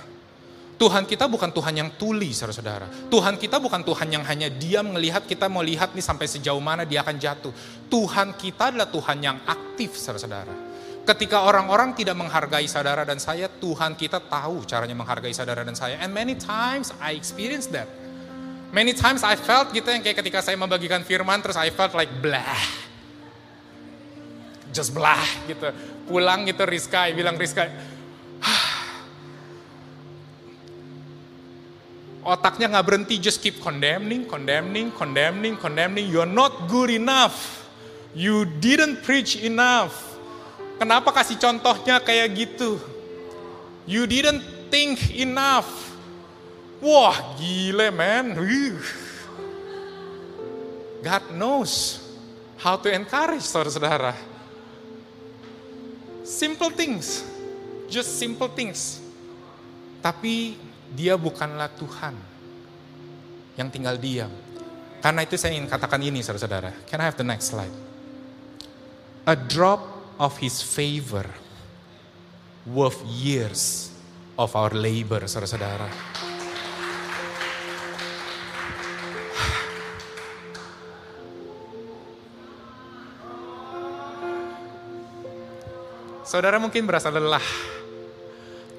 [0.78, 3.10] Tuhan kita bukan Tuhan yang tuli, saudara-saudara.
[3.10, 6.86] Tuhan kita bukan Tuhan yang hanya diam melihat kita mau lihat nih sampai sejauh mana
[6.86, 7.50] dia akan jatuh.
[7.90, 10.54] Tuhan kita adalah Tuhan yang aktif, saudara-saudara.
[11.02, 15.98] Ketika orang-orang tidak menghargai saudara dan saya, Tuhan kita tahu caranya menghargai saudara dan saya.
[15.98, 17.90] And many times I experience that.
[18.70, 22.10] Many times I felt gitu yang kayak ketika saya membagikan firman terus I felt like
[22.22, 22.81] blah.
[24.72, 25.68] Just blah gitu.
[26.08, 27.68] Pulang gitu Rizka, bilang Rizka,
[32.32, 36.08] otaknya nggak berhenti just keep condemning, condemning, condemning, condemning.
[36.08, 37.68] You're not good enough.
[38.16, 39.94] You didn't preach enough.
[40.80, 42.80] Kenapa kasih contohnya kayak gitu?
[43.86, 45.68] You didn't think enough.
[46.82, 48.34] Wah gile man.
[51.02, 51.98] God knows
[52.58, 54.14] how to encourage saudara-saudara.
[56.22, 57.26] Simple things.
[57.90, 59.02] Just simple things.
[60.02, 60.56] Tapi
[60.94, 62.14] dia bukanlah Tuhan
[63.58, 64.30] yang tinggal diam.
[65.02, 66.70] Karena itu saya ingin katakan ini saudara-saudara.
[66.86, 67.74] Can I have the next slide?
[69.26, 69.82] A drop
[70.18, 71.26] of his favor
[72.62, 73.90] worth years
[74.38, 75.90] of our labor saudara-saudara.
[86.32, 87.44] Saudara mungkin berasa lelah.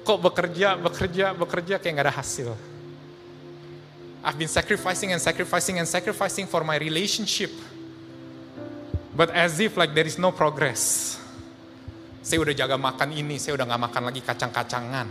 [0.02, 2.50] Kok bekerja, bekerja, bekerja kayak gak ada hasil.
[4.26, 7.54] I've been sacrificing and sacrificing and sacrificing for my relationship.
[9.14, 11.14] But as if like there is no progress.
[12.26, 15.06] Saya udah jaga makan ini, saya udah gak makan lagi kacang-kacangan.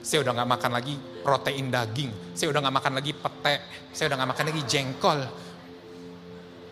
[0.00, 2.32] Saya udah gak makan lagi protein daging.
[2.32, 3.56] Saya udah gak makan lagi pete.
[3.92, 5.20] Saya udah gak makan lagi jengkol.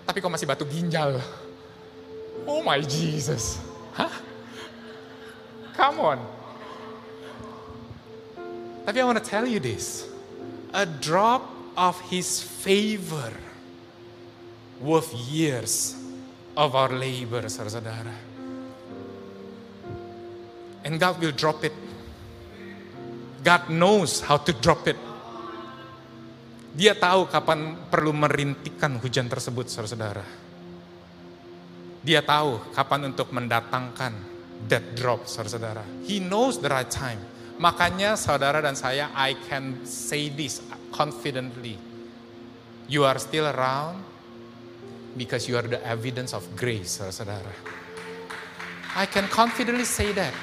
[0.08, 1.20] Tapi kok masih batu ginjal?
[2.48, 3.60] Oh my Jesus.
[3.92, 4.31] Hah?
[5.82, 6.22] Come on.
[8.86, 10.06] Tapi I want to tell you this.
[10.70, 11.42] A drop
[11.74, 13.34] of his favor
[14.78, 15.98] worth years
[16.54, 18.14] of our labor, saudara-saudara.
[20.86, 21.74] And God will drop it.
[23.42, 24.98] God knows how to drop it.
[26.78, 30.22] Dia tahu kapan perlu merintikan hujan tersebut, saudara-saudara.
[32.06, 34.31] Dia tahu kapan untuk mendatangkan
[34.68, 35.82] that drop, saudara-saudara.
[36.04, 37.18] He knows the right time.
[37.58, 40.58] Makanya saudara dan saya, I can say this
[40.90, 41.78] confidently.
[42.90, 44.02] You are still around
[45.14, 47.52] because you are the evidence of grace, saudara-saudara.
[48.92, 50.34] I can confidently say that.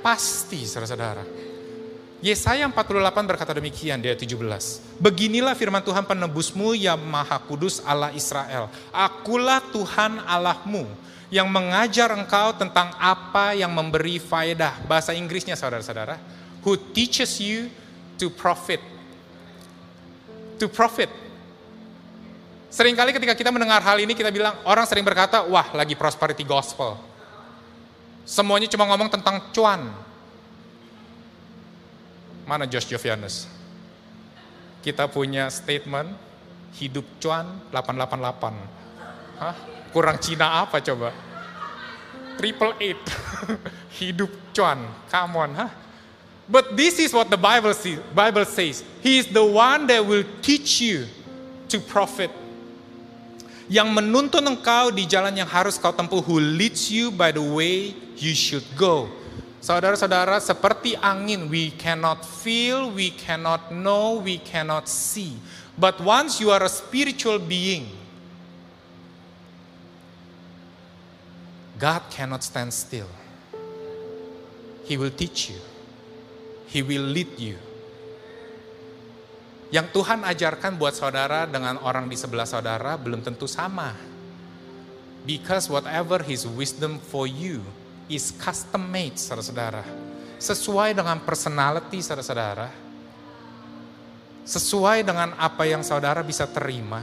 [0.00, 1.22] Pasti, saudara-saudara.
[2.20, 5.00] Yesaya 48 berkata demikian, dia 17.
[5.00, 8.68] Beginilah firman Tuhan penebusmu, ya Maha Kudus Allah Israel.
[8.92, 10.84] Akulah Tuhan Allahmu
[11.30, 14.82] yang mengajar engkau tentang apa yang memberi faedah.
[14.84, 16.18] Bahasa Inggrisnya saudara-saudara.
[16.66, 17.70] Who teaches you
[18.18, 18.82] to profit.
[20.58, 21.08] To profit.
[22.70, 26.98] Seringkali ketika kita mendengar hal ini kita bilang, orang sering berkata, wah lagi prosperity gospel.
[28.26, 29.90] Semuanya cuma ngomong tentang cuan.
[32.46, 33.46] Mana Josh Jovianus?
[34.82, 36.14] Kita punya statement,
[36.78, 38.54] hidup cuan 888.
[39.38, 39.79] Hah?
[39.90, 41.10] Kurang Cina apa coba?
[42.38, 43.02] Triple eight.
[44.00, 44.80] hidup cuan.
[45.12, 45.70] Come on, huh?
[46.50, 48.82] But this is what the Bible, see, Bible says.
[49.04, 51.06] He is the one that will teach you
[51.70, 52.32] to profit.
[53.70, 56.18] Yang menuntun engkau di jalan yang harus kau tempuh.
[56.26, 59.06] Who leads you by the way you should go.
[59.60, 65.36] Saudara-saudara, seperti angin, we cannot feel, we cannot know, we cannot see.
[65.76, 67.86] But once you are a spiritual being,
[71.80, 73.08] God cannot stand still.
[74.84, 75.56] He will teach you.
[76.68, 77.56] He will lead you.
[79.72, 83.96] Yang Tuhan ajarkan buat saudara dengan orang di sebelah saudara belum tentu sama.
[85.24, 87.64] Because whatever his wisdom for you
[88.12, 89.86] is custom made, saudara-saudara.
[90.36, 92.68] Sesuai dengan personality, saudara-saudara.
[94.44, 97.00] Sesuai dengan apa yang saudara bisa terima.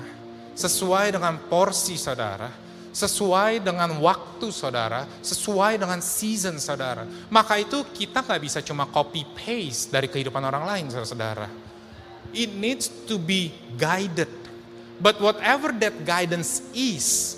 [0.53, 2.66] Sesuai dengan porsi saudara.
[2.97, 5.05] Sesuai dengan waktu saudara.
[5.21, 7.05] Sesuai dengan season saudara.
[7.29, 11.45] Maka itu kita nggak bisa cuma copy paste dari kehidupan orang lain, saudara-saudara.
[12.33, 14.33] It needs to be guided.
[14.97, 17.37] But whatever that guidance is,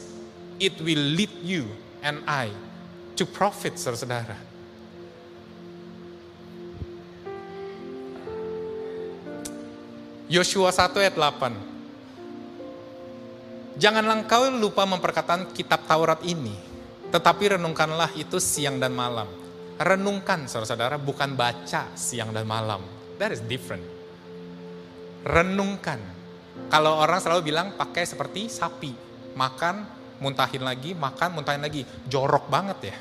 [0.63, 1.67] it will lead you
[1.99, 2.55] and I
[3.19, 4.47] to profit, saudara-saudara.
[10.31, 11.68] Yosua 1 ayat 8.
[13.79, 16.51] Janganlah engkau lupa memperkatakan kitab Taurat ini,
[17.15, 19.31] tetapi renungkanlah itu siang dan malam.
[19.79, 22.83] Renungkan, saudara-saudara, bukan baca siang dan malam.
[23.15, 23.87] That is different.
[25.23, 26.03] Renungkan.
[26.67, 28.91] Kalau orang selalu bilang pakai seperti sapi,
[29.39, 29.87] makan,
[30.19, 31.87] muntahin lagi, makan, muntahin lagi.
[32.03, 32.97] Jorok banget ya.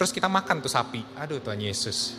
[0.00, 1.04] Terus kita makan tuh sapi.
[1.20, 2.16] Aduh Tuhan Yesus.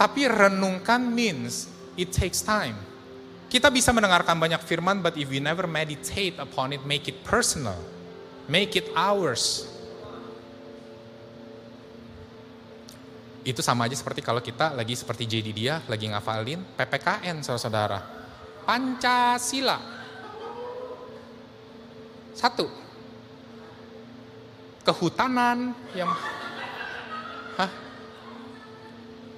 [0.00, 1.68] Tapi renungkan means
[2.00, 2.93] it takes time.
[3.54, 7.78] Kita bisa mendengarkan banyak firman, but if we never meditate upon it, make it personal.
[8.50, 9.70] Make it ours.
[13.46, 17.98] Itu sama aja seperti kalau kita lagi seperti jadi dia, lagi ngafalin PPKN saudara-saudara.
[18.66, 19.78] Pancasila.
[22.34, 22.66] Satu.
[24.82, 26.10] Kehutanan yang
[27.54, 27.70] Hah?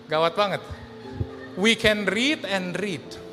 [0.09, 0.65] Gawat banget.
[1.61, 3.26] We can read and read.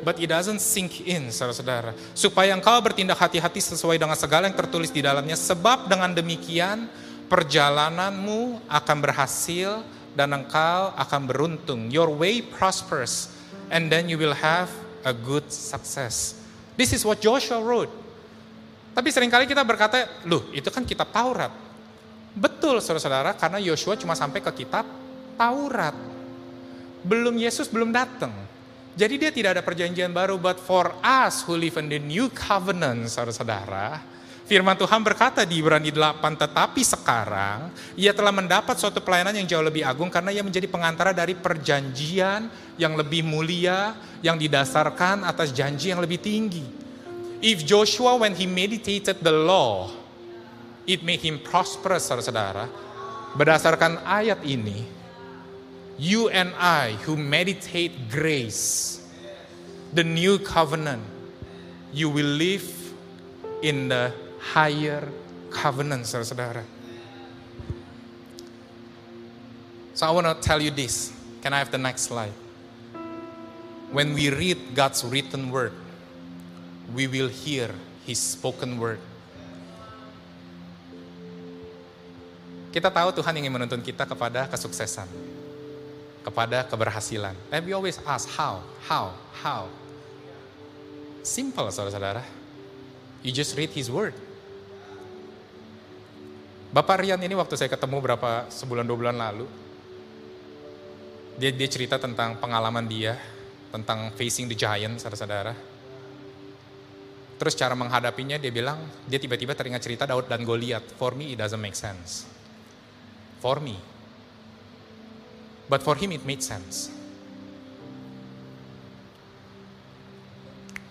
[0.00, 1.92] But it doesn't sink in, saudara-saudara.
[2.16, 5.36] Supaya engkau bertindak hati-hati sesuai dengan segala yang tertulis di dalamnya.
[5.36, 6.88] Sebab dengan demikian
[7.28, 9.84] perjalananmu akan berhasil
[10.16, 11.92] dan engkau akan beruntung.
[11.92, 13.30] Your way prospers
[13.70, 14.68] and then you will have
[15.06, 16.36] a good success.
[16.74, 17.92] This is what Joshua wrote.
[18.90, 21.54] Tapi sering kali kita berkata, loh itu kan kitab Taurat.
[22.34, 24.82] Betul saudara-saudara, karena Yosua cuma sampai ke kitab
[25.38, 25.94] Taurat.
[27.06, 28.34] Belum Yesus belum datang.
[28.98, 33.06] Jadi dia tidak ada perjanjian baru, but for us who live in the new covenant,
[33.06, 34.02] saudara-saudara,
[34.50, 39.62] Firman Tuhan berkata di Ibrani 8, tetapi sekarang ia telah mendapat suatu pelayanan yang jauh
[39.62, 45.94] lebih agung karena ia menjadi pengantara dari perjanjian yang lebih mulia yang didasarkan atas janji
[45.94, 46.66] yang lebih tinggi.
[47.38, 49.94] If Joshua when he meditated the law,
[50.82, 52.66] it made him prosperous, saudara-saudara.
[53.38, 54.82] Berdasarkan ayat ini,
[56.00, 59.04] you and I who meditate grace,
[59.92, 61.04] the new covenant,
[61.92, 62.64] you will live
[63.60, 65.04] in the higher
[65.52, 66.64] covenant, saudara-saudara.
[69.92, 71.12] So I want to tell you this.
[71.44, 72.32] Can I have the next slide?
[73.92, 75.76] When we read God's written word,
[76.94, 77.68] we will hear
[78.08, 79.04] His spoken word.
[82.72, 85.10] Kita tahu Tuhan ingin menuntun kita kepada kesuksesan,
[86.20, 87.32] kepada keberhasilan.
[87.48, 89.68] And we always ask, how, how, how?
[91.24, 92.24] Simple, saudara-saudara.
[93.20, 94.16] You just read His word.
[96.70, 99.44] Bapak Rian ini waktu saya ketemu berapa sebulan dua bulan lalu,
[101.34, 103.18] dia dia cerita tentang pengalaman dia
[103.74, 105.54] tentang facing the giant, saudara-saudara.
[107.40, 108.76] Terus cara menghadapinya dia bilang,
[109.08, 110.84] dia tiba-tiba teringat cerita Daud dan Goliat.
[111.00, 112.28] For me it doesn't make sense.
[113.40, 113.80] For me.
[115.70, 116.90] But for him it made sense.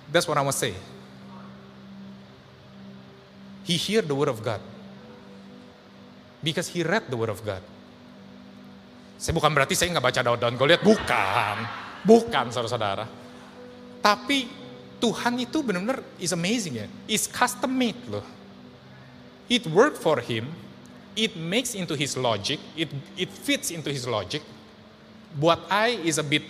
[0.07, 0.73] That's what I to say.
[3.67, 4.63] He hear the word of God.
[6.39, 7.59] Because he read the word of God.
[9.19, 11.57] Saya bukan berarti saya nggak baca Daud dan Goliat, bukan.
[12.07, 13.03] Bukan saudara-saudara.
[13.99, 14.47] Tapi
[15.03, 16.87] Tuhan itu benar-benar is amazing ya.
[17.03, 18.23] Is custom made loh.
[19.51, 20.47] It worked for him.
[21.19, 22.63] It makes into his logic.
[22.79, 22.87] It
[23.19, 24.39] it fits into his logic.
[25.35, 26.45] Buat I is a bit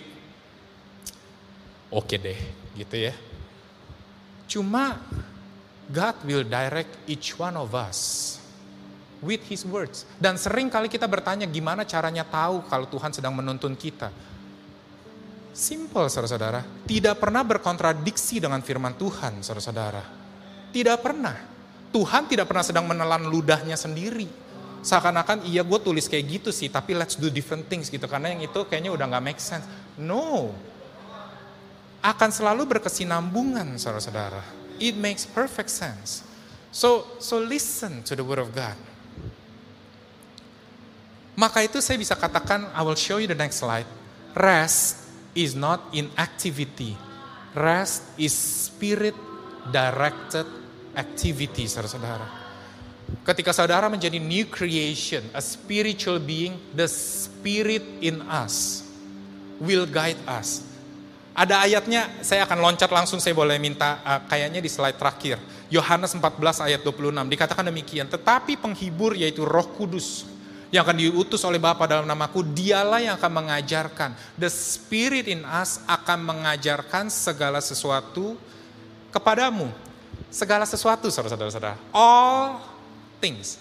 [1.92, 2.40] oke okay deh
[2.78, 3.14] gitu ya.
[4.50, 4.98] Cuma
[5.90, 8.38] God will direct each one of us
[9.20, 10.08] with his words.
[10.16, 14.08] Dan sering kali kita bertanya gimana caranya tahu kalau Tuhan sedang menuntun kita.
[15.50, 20.02] Simple saudara-saudara, tidak pernah berkontradiksi dengan firman Tuhan saudara-saudara.
[20.70, 21.36] Tidak pernah.
[21.90, 24.39] Tuhan tidak pernah sedang menelan ludahnya sendiri.
[24.80, 28.08] Seakan-akan iya gue tulis kayak gitu sih, tapi let's do different things gitu.
[28.08, 29.68] Karena yang itu kayaknya udah gak make sense.
[30.00, 30.56] No.
[32.00, 34.40] Akan selalu berkesinambungan saudara-saudara.
[34.80, 36.24] It makes perfect sense.
[36.72, 38.78] So, so listen to the word of God.
[41.36, 43.88] Maka itu saya bisa katakan, I will show you the next slide.
[44.32, 46.96] Rest is not inactivity.
[47.52, 49.16] Rest is spirit
[49.68, 50.48] directed
[50.96, 52.39] activity, saudara-saudara.
[53.20, 58.86] Ketika saudara menjadi new creation, a spiritual being, the spirit in us
[59.60, 60.64] will guide us.
[61.36, 65.38] Ada ayatnya, saya akan loncat langsung, saya boleh minta uh, kayaknya di slide terakhir.
[65.70, 68.10] Yohanes 14 ayat 26, dikatakan demikian.
[68.10, 70.26] Tetapi penghibur yaitu roh kudus
[70.74, 74.10] yang akan diutus oleh Bapa dalam namaku, dialah yang akan mengajarkan.
[74.38, 78.38] The Spirit in us akan mengajarkan segala sesuatu
[79.14, 79.70] kepadamu.
[80.30, 81.74] Segala sesuatu, saudara-saudara.
[81.90, 82.69] All
[83.20, 83.60] things.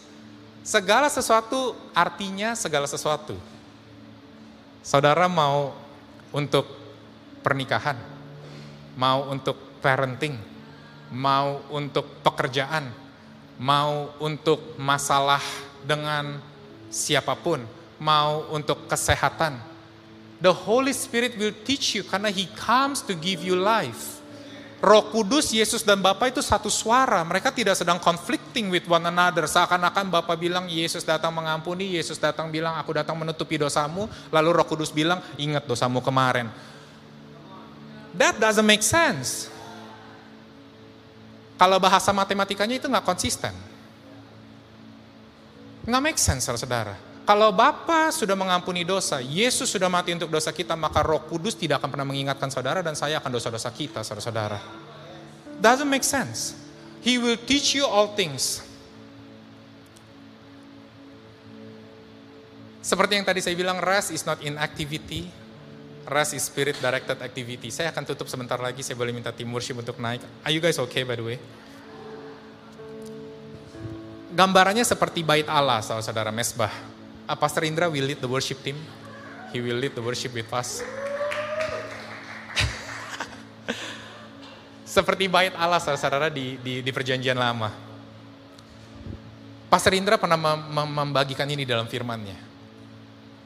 [0.64, 3.36] Segala sesuatu artinya segala sesuatu.
[4.80, 5.76] Saudara mau
[6.32, 6.66] untuk
[7.44, 8.00] pernikahan,
[8.96, 10.40] mau untuk parenting,
[11.12, 12.92] mau untuk pekerjaan,
[13.60, 15.44] mau untuk masalah
[15.84, 16.40] dengan
[16.88, 17.64] siapa pun,
[18.00, 19.60] mau untuk kesehatan.
[20.40, 24.19] The Holy Spirit will teach you karena He comes to give you life.
[24.80, 27.20] Roh Kudus, Yesus dan Bapa itu satu suara.
[27.28, 29.44] Mereka tidak sedang conflicting with one another.
[29.44, 34.08] Seakan-akan Bapa bilang Yesus datang mengampuni, Yesus datang bilang aku datang menutupi dosamu.
[34.32, 36.48] Lalu Roh Kudus bilang ingat dosamu kemarin.
[38.16, 39.52] That doesn't make sense.
[41.60, 43.52] Kalau bahasa matematikanya itu nggak konsisten.
[45.84, 47.09] Nggak make sense, saudara.
[47.30, 51.78] Kalau Bapa sudah mengampuni dosa, Yesus sudah mati untuk dosa kita, maka roh kudus tidak
[51.78, 54.58] akan pernah mengingatkan saudara dan saya akan dosa-dosa kita, saudara-saudara.
[55.62, 56.58] Doesn't make sense.
[57.06, 58.66] He will teach you all things.
[62.82, 65.30] Seperti yang tadi saya bilang, rest is not inactivity,
[66.10, 67.70] rest is spirit directed activity.
[67.70, 70.26] Saya akan tutup sebentar lagi, saya boleh minta tim worship untuk naik.
[70.42, 71.38] Are you guys okay by the way?
[74.34, 76.89] Gambarannya seperti bait Allah, saudara-saudara mesbah.
[77.38, 78.80] Pastor Indra will lead the worship team.
[79.54, 80.82] He will lead the worship with us.
[84.98, 87.70] Seperti bait Allah saudara-saudara di, di, di perjanjian lama.
[89.70, 92.50] Pastor Indra pernah mem membagikan ini dalam firmannya.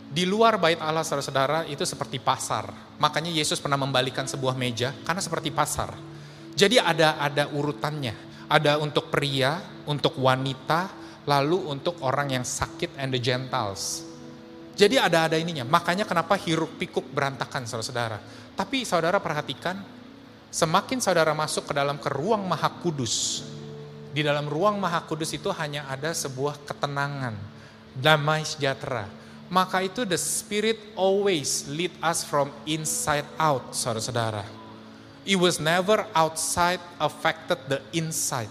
[0.07, 2.71] Di luar bait Allah saudara-saudara itu seperti pasar.
[2.95, 5.91] Makanya Yesus pernah membalikan sebuah meja karena seperti pasar.
[6.55, 8.31] Jadi ada ada urutannya.
[8.47, 14.03] Ada untuk pria, untuk wanita, lalu untuk orang yang sakit and the gentiles.
[14.73, 15.63] Jadi ada-ada ininya.
[15.63, 18.17] Makanya kenapa hiruk pikuk berantakan saudara-saudara.
[18.57, 19.77] Tapi saudara perhatikan,
[20.49, 23.45] semakin saudara masuk ke dalam ke ruang maha kudus,
[24.13, 27.37] di dalam ruang maha kudus itu hanya ada sebuah ketenangan,
[27.97, 29.09] damai sejahtera.
[29.53, 34.41] Maka itu the spirit always lead us from inside out, saudara-saudara.
[35.23, 38.49] It was never outside affected the inside.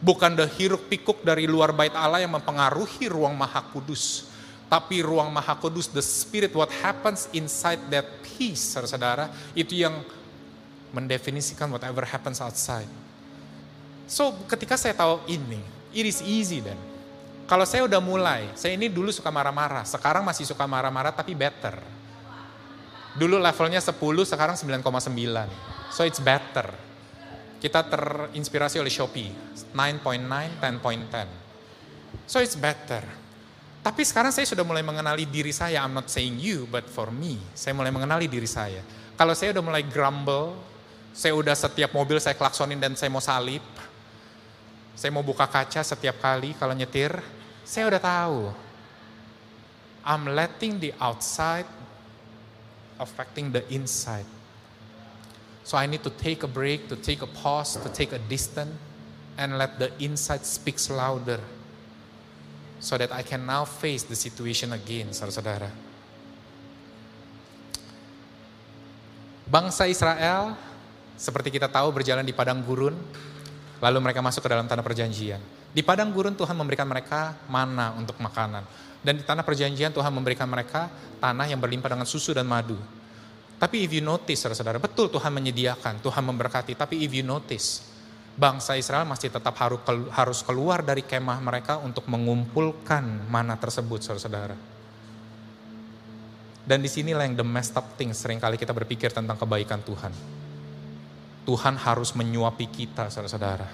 [0.00, 4.32] Bukan the hiruk pikuk dari luar bait Allah yang mempengaruhi ruang maha kudus.
[4.70, 9.92] Tapi ruang maha kudus, the spirit, what happens inside that peace, saudara-saudara, itu yang
[10.94, 12.88] mendefinisikan whatever happens outside.
[14.06, 15.60] So ketika saya tahu ini,
[15.92, 16.78] it is easy then.
[17.50, 21.76] Kalau saya udah mulai, saya ini dulu suka marah-marah, sekarang masih suka marah-marah tapi better.
[23.18, 25.90] Dulu levelnya 10, sekarang 9,9.
[25.90, 26.70] So it's better.
[27.60, 29.28] Kita terinspirasi oleh Shopee,
[29.76, 29.76] 9.9,
[30.58, 32.24] 10.10.
[32.24, 33.04] So it's better.
[33.80, 37.40] Tapi sekarang saya sudah mulai mengenali diri saya, I'm not saying you, but for me.
[37.56, 38.80] Saya mulai mengenali diri saya.
[39.16, 40.56] Kalau saya udah mulai grumble,
[41.12, 43.64] saya udah setiap mobil saya klaksonin dan saya mau salip,
[44.96, 47.12] saya mau buka kaca setiap kali kalau nyetir,
[47.64, 48.40] saya udah tahu.
[50.04, 51.68] I'm letting the outside
[53.00, 54.39] affecting the inside.
[55.64, 58.72] So I need to take a break, to take a pause, to take a distance,
[59.36, 61.40] and let the inside speaks louder.
[62.80, 65.68] So that I can now face the situation again, saudara-saudara.
[69.50, 70.56] Bangsa Israel,
[71.18, 72.96] seperti kita tahu berjalan di padang gurun,
[73.82, 75.42] lalu mereka masuk ke dalam tanah perjanjian.
[75.70, 78.64] Di padang gurun Tuhan memberikan mereka mana untuk makanan.
[79.00, 82.76] Dan di tanah perjanjian Tuhan memberikan mereka tanah yang berlimpah dengan susu dan madu.
[83.60, 86.72] Tapi if you notice, saudara-saudara, betul Tuhan menyediakan, Tuhan memberkati.
[86.72, 87.84] Tapi if you notice,
[88.32, 89.52] bangsa Israel masih tetap
[90.16, 94.56] harus keluar dari kemah mereka untuk mengumpulkan mana tersebut, saudara-saudara.
[96.64, 100.12] Dan di sinilah yang the messed up thing, sering kali kita berpikir tentang kebaikan Tuhan.
[101.44, 103.68] Tuhan harus menyuapi kita, saudara-saudara.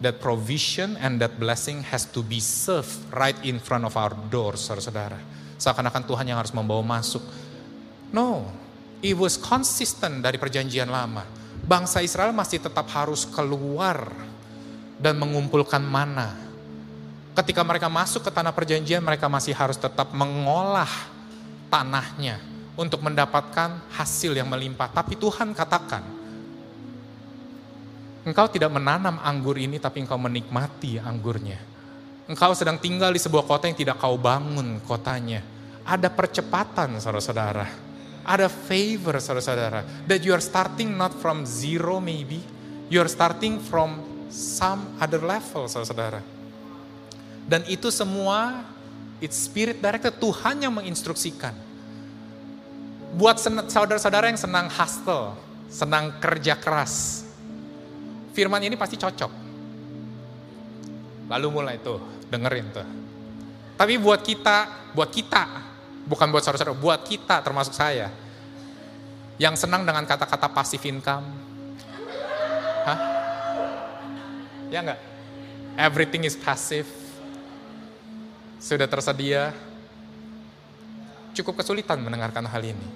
[0.00, 4.64] That provision and that blessing has to be served right in front of our doors,
[4.64, 5.20] saudara-saudara.
[5.60, 7.20] Seakan-akan Tuhan yang harus membawa masuk.
[8.14, 8.46] No,
[8.98, 11.22] It was consistent dari perjanjian lama.
[11.62, 14.10] Bangsa Israel masih tetap harus keluar
[14.98, 16.34] dan mengumpulkan mana.
[17.38, 20.90] Ketika mereka masuk ke tanah perjanjian, mereka masih harus tetap mengolah
[21.70, 22.42] tanahnya
[22.74, 24.90] untuk mendapatkan hasil yang melimpah.
[24.90, 26.02] Tapi Tuhan katakan,
[28.26, 31.62] engkau tidak menanam anggur ini tapi engkau menikmati anggurnya.
[32.26, 35.38] Engkau sedang tinggal di sebuah kota yang tidak kau bangun kotanya.
[35.86, 37.87] Ada percepatan saudara-saudara
[38.28, 40.04] ada favor saudara-saudara.
[40.04, 42.44] That you are starting not from zero maybe.
[42.92, 46.20] You are starting from some other level saudara-saudara.
[47.48, 48.60] Dan itu semua
[49.24, 51.56] it's spirit directed Tuhan yang menginstruksikan.
[53.16, 53.40] Buat
[53.72, 55.32] saudara-saudara yang senang hustle,
[55.72, 57.24] senang kerja keras.
[58.36, 59.32] Firman ini pasti cocok.
[61.32, 62.88] Lalu mulai tuh, dengerin tuh.
[63.80, 65.67] Tapi buat kita, buat kita
[66.08, 68.08] bukan buat saudara-saudara, buat kita termasuk saya.
[69.36, 71.28] Yang senang dengan kata-kata passive income.
[72.88, 72.98] Hah?
[74.72, 75.00] Ya enggak?
[75.78, 76.88] Everything is passive.
[78.58, 79.54] Sudah tersedia.
[81.36, 82.88] Cukup kesulitan mendengarkan hal ini.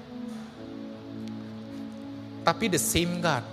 [2.43, 3.47] Tapi the same God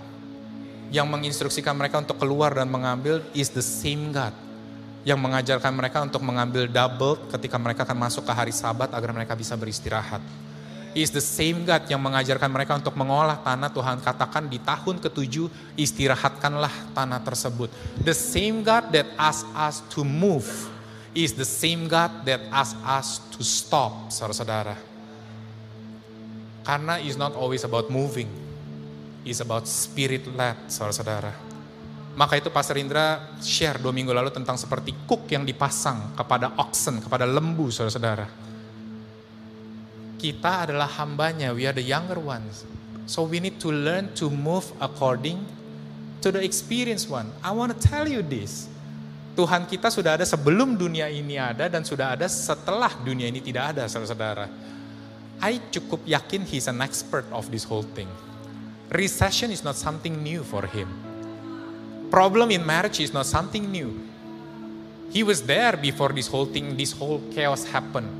[0.90, 4.34] yang menginstruksikan mereka untuk keluar dan mengambil is the same God
[5.02, 9.32] yang mengajarkan mereka untuk mengambil double ketika mereka akan masuk ke hari sabat agar mereka
[9.32, 10.20] bisa beristirahat.
[10.90, 15.78] Is the same God yang mengajarkan mereka untuk mengolah tanah Tuhan katakan di tahun ketujuh
[15.78, 17.70] istirahatkanlah tanah tersebut.
[18.02, 20.50] The same God that asks us to move
[21.14, 24.74] is the same God that asks us to stop, saudara-saudara.
[26.66, 28.26] Karena is not always about moving,
[29.22, 31.49] is about spirit led, saudara-saudara.
[32.18, 36.98] Maka itu Pastor Indra share dua minggu lalu tentang seperti cook yang dipasang kepada oxen,
[36.98, 38.26] kepada lembu saudara-saudara.
[40.20, 42.66] Kita adalah hambanya, we are the younger ones.
[43.08, 45.40] So we need to learn to move according
[46.20, 47.32] to the experience one.
[47.40, 48.68] I want to tell you this.
[49.32, 53.72] Tuhan kita sudah ada sebelum dunia ini ada dan sudah ada setelah dunia ini tidak
[53.72, 54.46] ada saudara-saudara.
[55.40, 58.10] I cukup yakin he's an expert of this whole thing.
[58.92, 61.09] Recession is not something new for him.
[62.10, 63.94] Problem in marriage is not something new.
[65.14, 68.10] He was there before this whole thing, this whole chaos happened.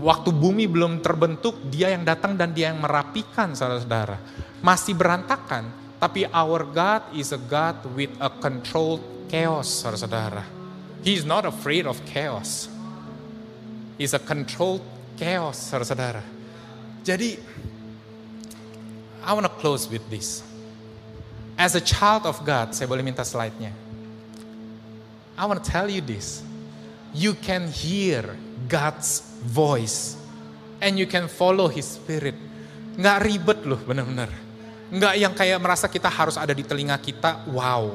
[0.00, 4.16] Waktu bumi belum terbentuk, dia yang datang dan dia yang merapikan saudara-saudara.
[4.64, 5.68] Masih berantakan,
[6.00, 10.48] tapi our God is a God with a controlled chaos saudara-saudara.
[11.04, 12.72] He is not afraid of chaos.
[14.00, 14.84] He's a controlled
[15.20, 16.24] chaos saudara-saudara.
[17.04, 17.36] Jadi,
[19.20, 20.47] I want to close with this.
[21.58, 23.74] As a child of God, saya boleh minta slide-nya.
[25.34, 26.46] I want to tell you this.
[27.10, 28.38] You can hear
[28.70, 30.14] God's voice
[30.78, 32.38] and you can follow His Spirit.
[32.94, 34.30] Nggak ribet loh benar-benar.
[34.94, 37.90] Nggak yang kayak merasa kita harus ada di telinga kita, wow.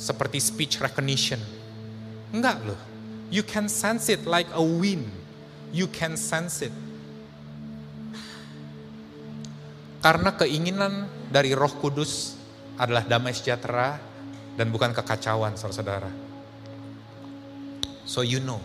[0.00, 1.38] Seperti speech recognition.
[2.32, 2.80] Enggak loh.
[3.28, 5.06] You can sense it like a wind.
[5.76, 6.74] You can sense it.
[10.04, 12.36] Karena keinginan dari Roh Kudus
[12.76, 13.96] adalah damai sejahtera
[14.52, 16.12] dan bukan kekacauan, saudara-saudara.
[18.04, 18.60] So you know,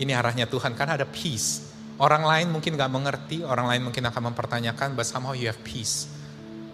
[0.00, 1.76] ini arahnya Tuhan karena ada peace.
[2.00, 6.08] Orang lain mungkin gak mengerti, orang lain mungkin akan mempertanyakan, but somehow you have peace.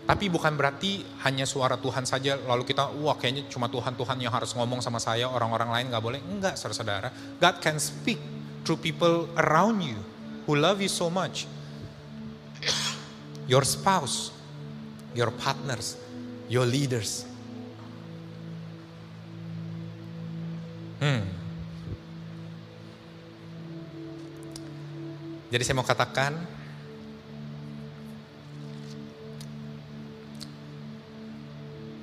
[0.07, 4.55] Tapi bukan berarti hanya suara Tuhan saja, lalu kita, wah kayaknya cuma Tuhan-Tuhan yang harus
[4.55, 6.23] ngomong sama saya, orang-orang lain gak boleh.
[6.23, 7.11] Enggak, saudara-saudara.
[7.43, 8.23] God can speak
[8.63, 9.99] through people around you
[10.47, 11.51] who love you so much
[13.51, 14.31] your spouse,
[15.11, 15.99] your partners,
[16.47, 17.27] your leaders.
[21.03, 21.27] Hmm.
[25.51, 26.39] Jadi saya mau katakan,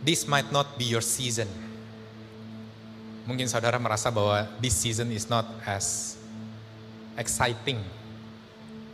[0.04, 1.48] this might not be your season.
[3.24, 6.20] Mungkin saudara merasa bahwa this season is not as
[7.16, 7.80] exciting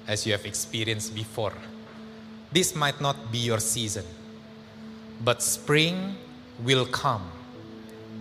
[0.06, 1.73] as you have experienced before.
[2.54, 4.06] This might not be your season,
[5.18, 6.14] but spring
[6.62, 7.26] will come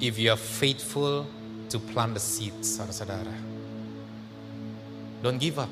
[0.00, 1.28] if you are faithful
[1.68, 3.36] to plant the seeds, saudara-saudara.
[5.20, 5.68] Don't give up.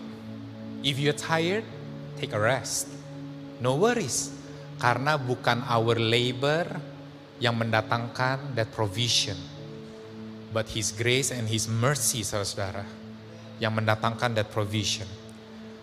[0.84, 1.64] If you're tired,
[2.20, 2.92] take a rest.
[3.64, 4.28] No worries.
[4.76, 6.68] Karena bukan our labor
[7.40, 9.40] yang mendatangkan that provision.
[10.52, 12.84] But His grace and His mercy, saudara-saudara,
[13.56, 15.08] yang mendatangkan that provision.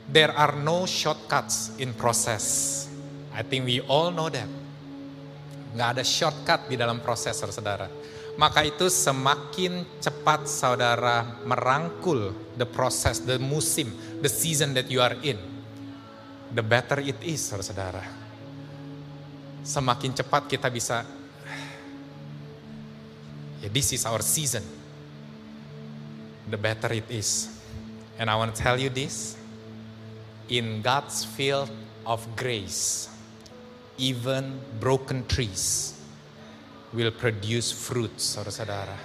[0.08, 2.88] There are no shortcuts in process.
[3.36, 4.48] I think we all know that.
[5.76, 7.92] Nggak ada shortcut di dalam proses, saudara.
[8.38, 13.90] Maka itu semakin cepat saudara merangkul the process, the musim,
[14.22, 15.42] the season that you are in,
[16.54, 18.06] the better it is, saudara.
[19.66, 21.02] Semakin cepat kita bisa,
[23.66, 24.62] yeah, this is our season,
[26.46, 27.50] the better it is.
[28.22, 29.34] And I want to tell you this,
[30.48, 31.70] in God's field
[32.06, 33.10] of grace,
[33.98, 35.96] even broken trees
[36.94, 38.96] will produce fruits, saudara-saudara.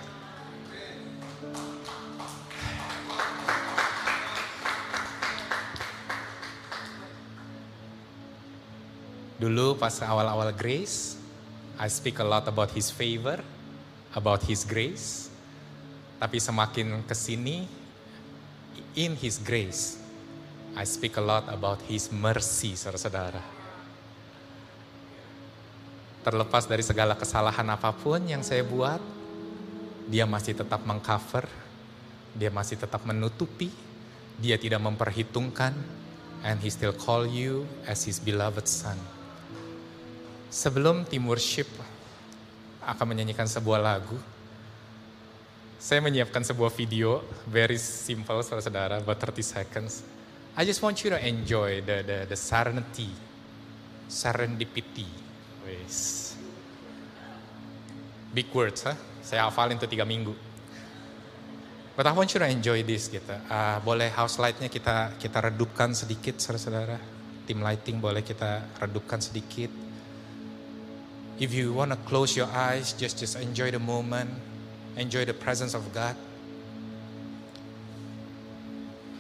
[9.43, 11.19] Dulu pas awal-awal grace,
[11.75, 13.43] I speak a lot about his favor,
[14.15, 15.27] about his grace.
[16.23, 17.67] Tapi semakin ke sini,
[18.95, 20.02] in his grace,
[20.73, 23.45] I speak a lot about His mercy, saudara-saudara.
[26.25, 28.97] Terlepas dari segala kesalahan apa pun yang saya buat,
[30.09, 31.45] dia masih tetap mengcover,
[32.33, 33.69] dia masih tetap menutupi,
[34.41, 35.77] dia tidak memperhitungkan,
[36.41, 38.97] and He still call you as His beloved Son.
[40.49, 41.69] Sebelum tim worship
[42.81, 44.17] akan menyanyikan sebuah lagu,
[45.77, 50.22] saya menyiapkan sebuah video, very simple saudara-saudara, about 30 seconds
[50.53, 53.09] I just want you to enjoy the the, the serenity,
[54.05, 55.09] serendipity.
[55.65, 56.37] Wes.
[58.37, 58.97] Big words, huh?
[59.25, 60.37] Saya hafalin tuh tiga minggu.
[61.97, 63.33] But I want you to enjoy this gitu.
[63.49, 66.97] Uh, boleh house lightnya kita kita redupkan sedikit, saudara-saudara.
[67.49, 69.69] Tim lighting boleh kita redupkan sedikit.
[71.41, 74.29] If you want to close your eyes, just just enjoy the moment,
[75.01, 76.17] enjoy the presence of God.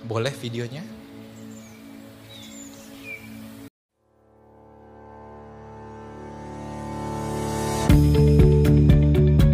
[0.04, 0.84] Boleh videonya?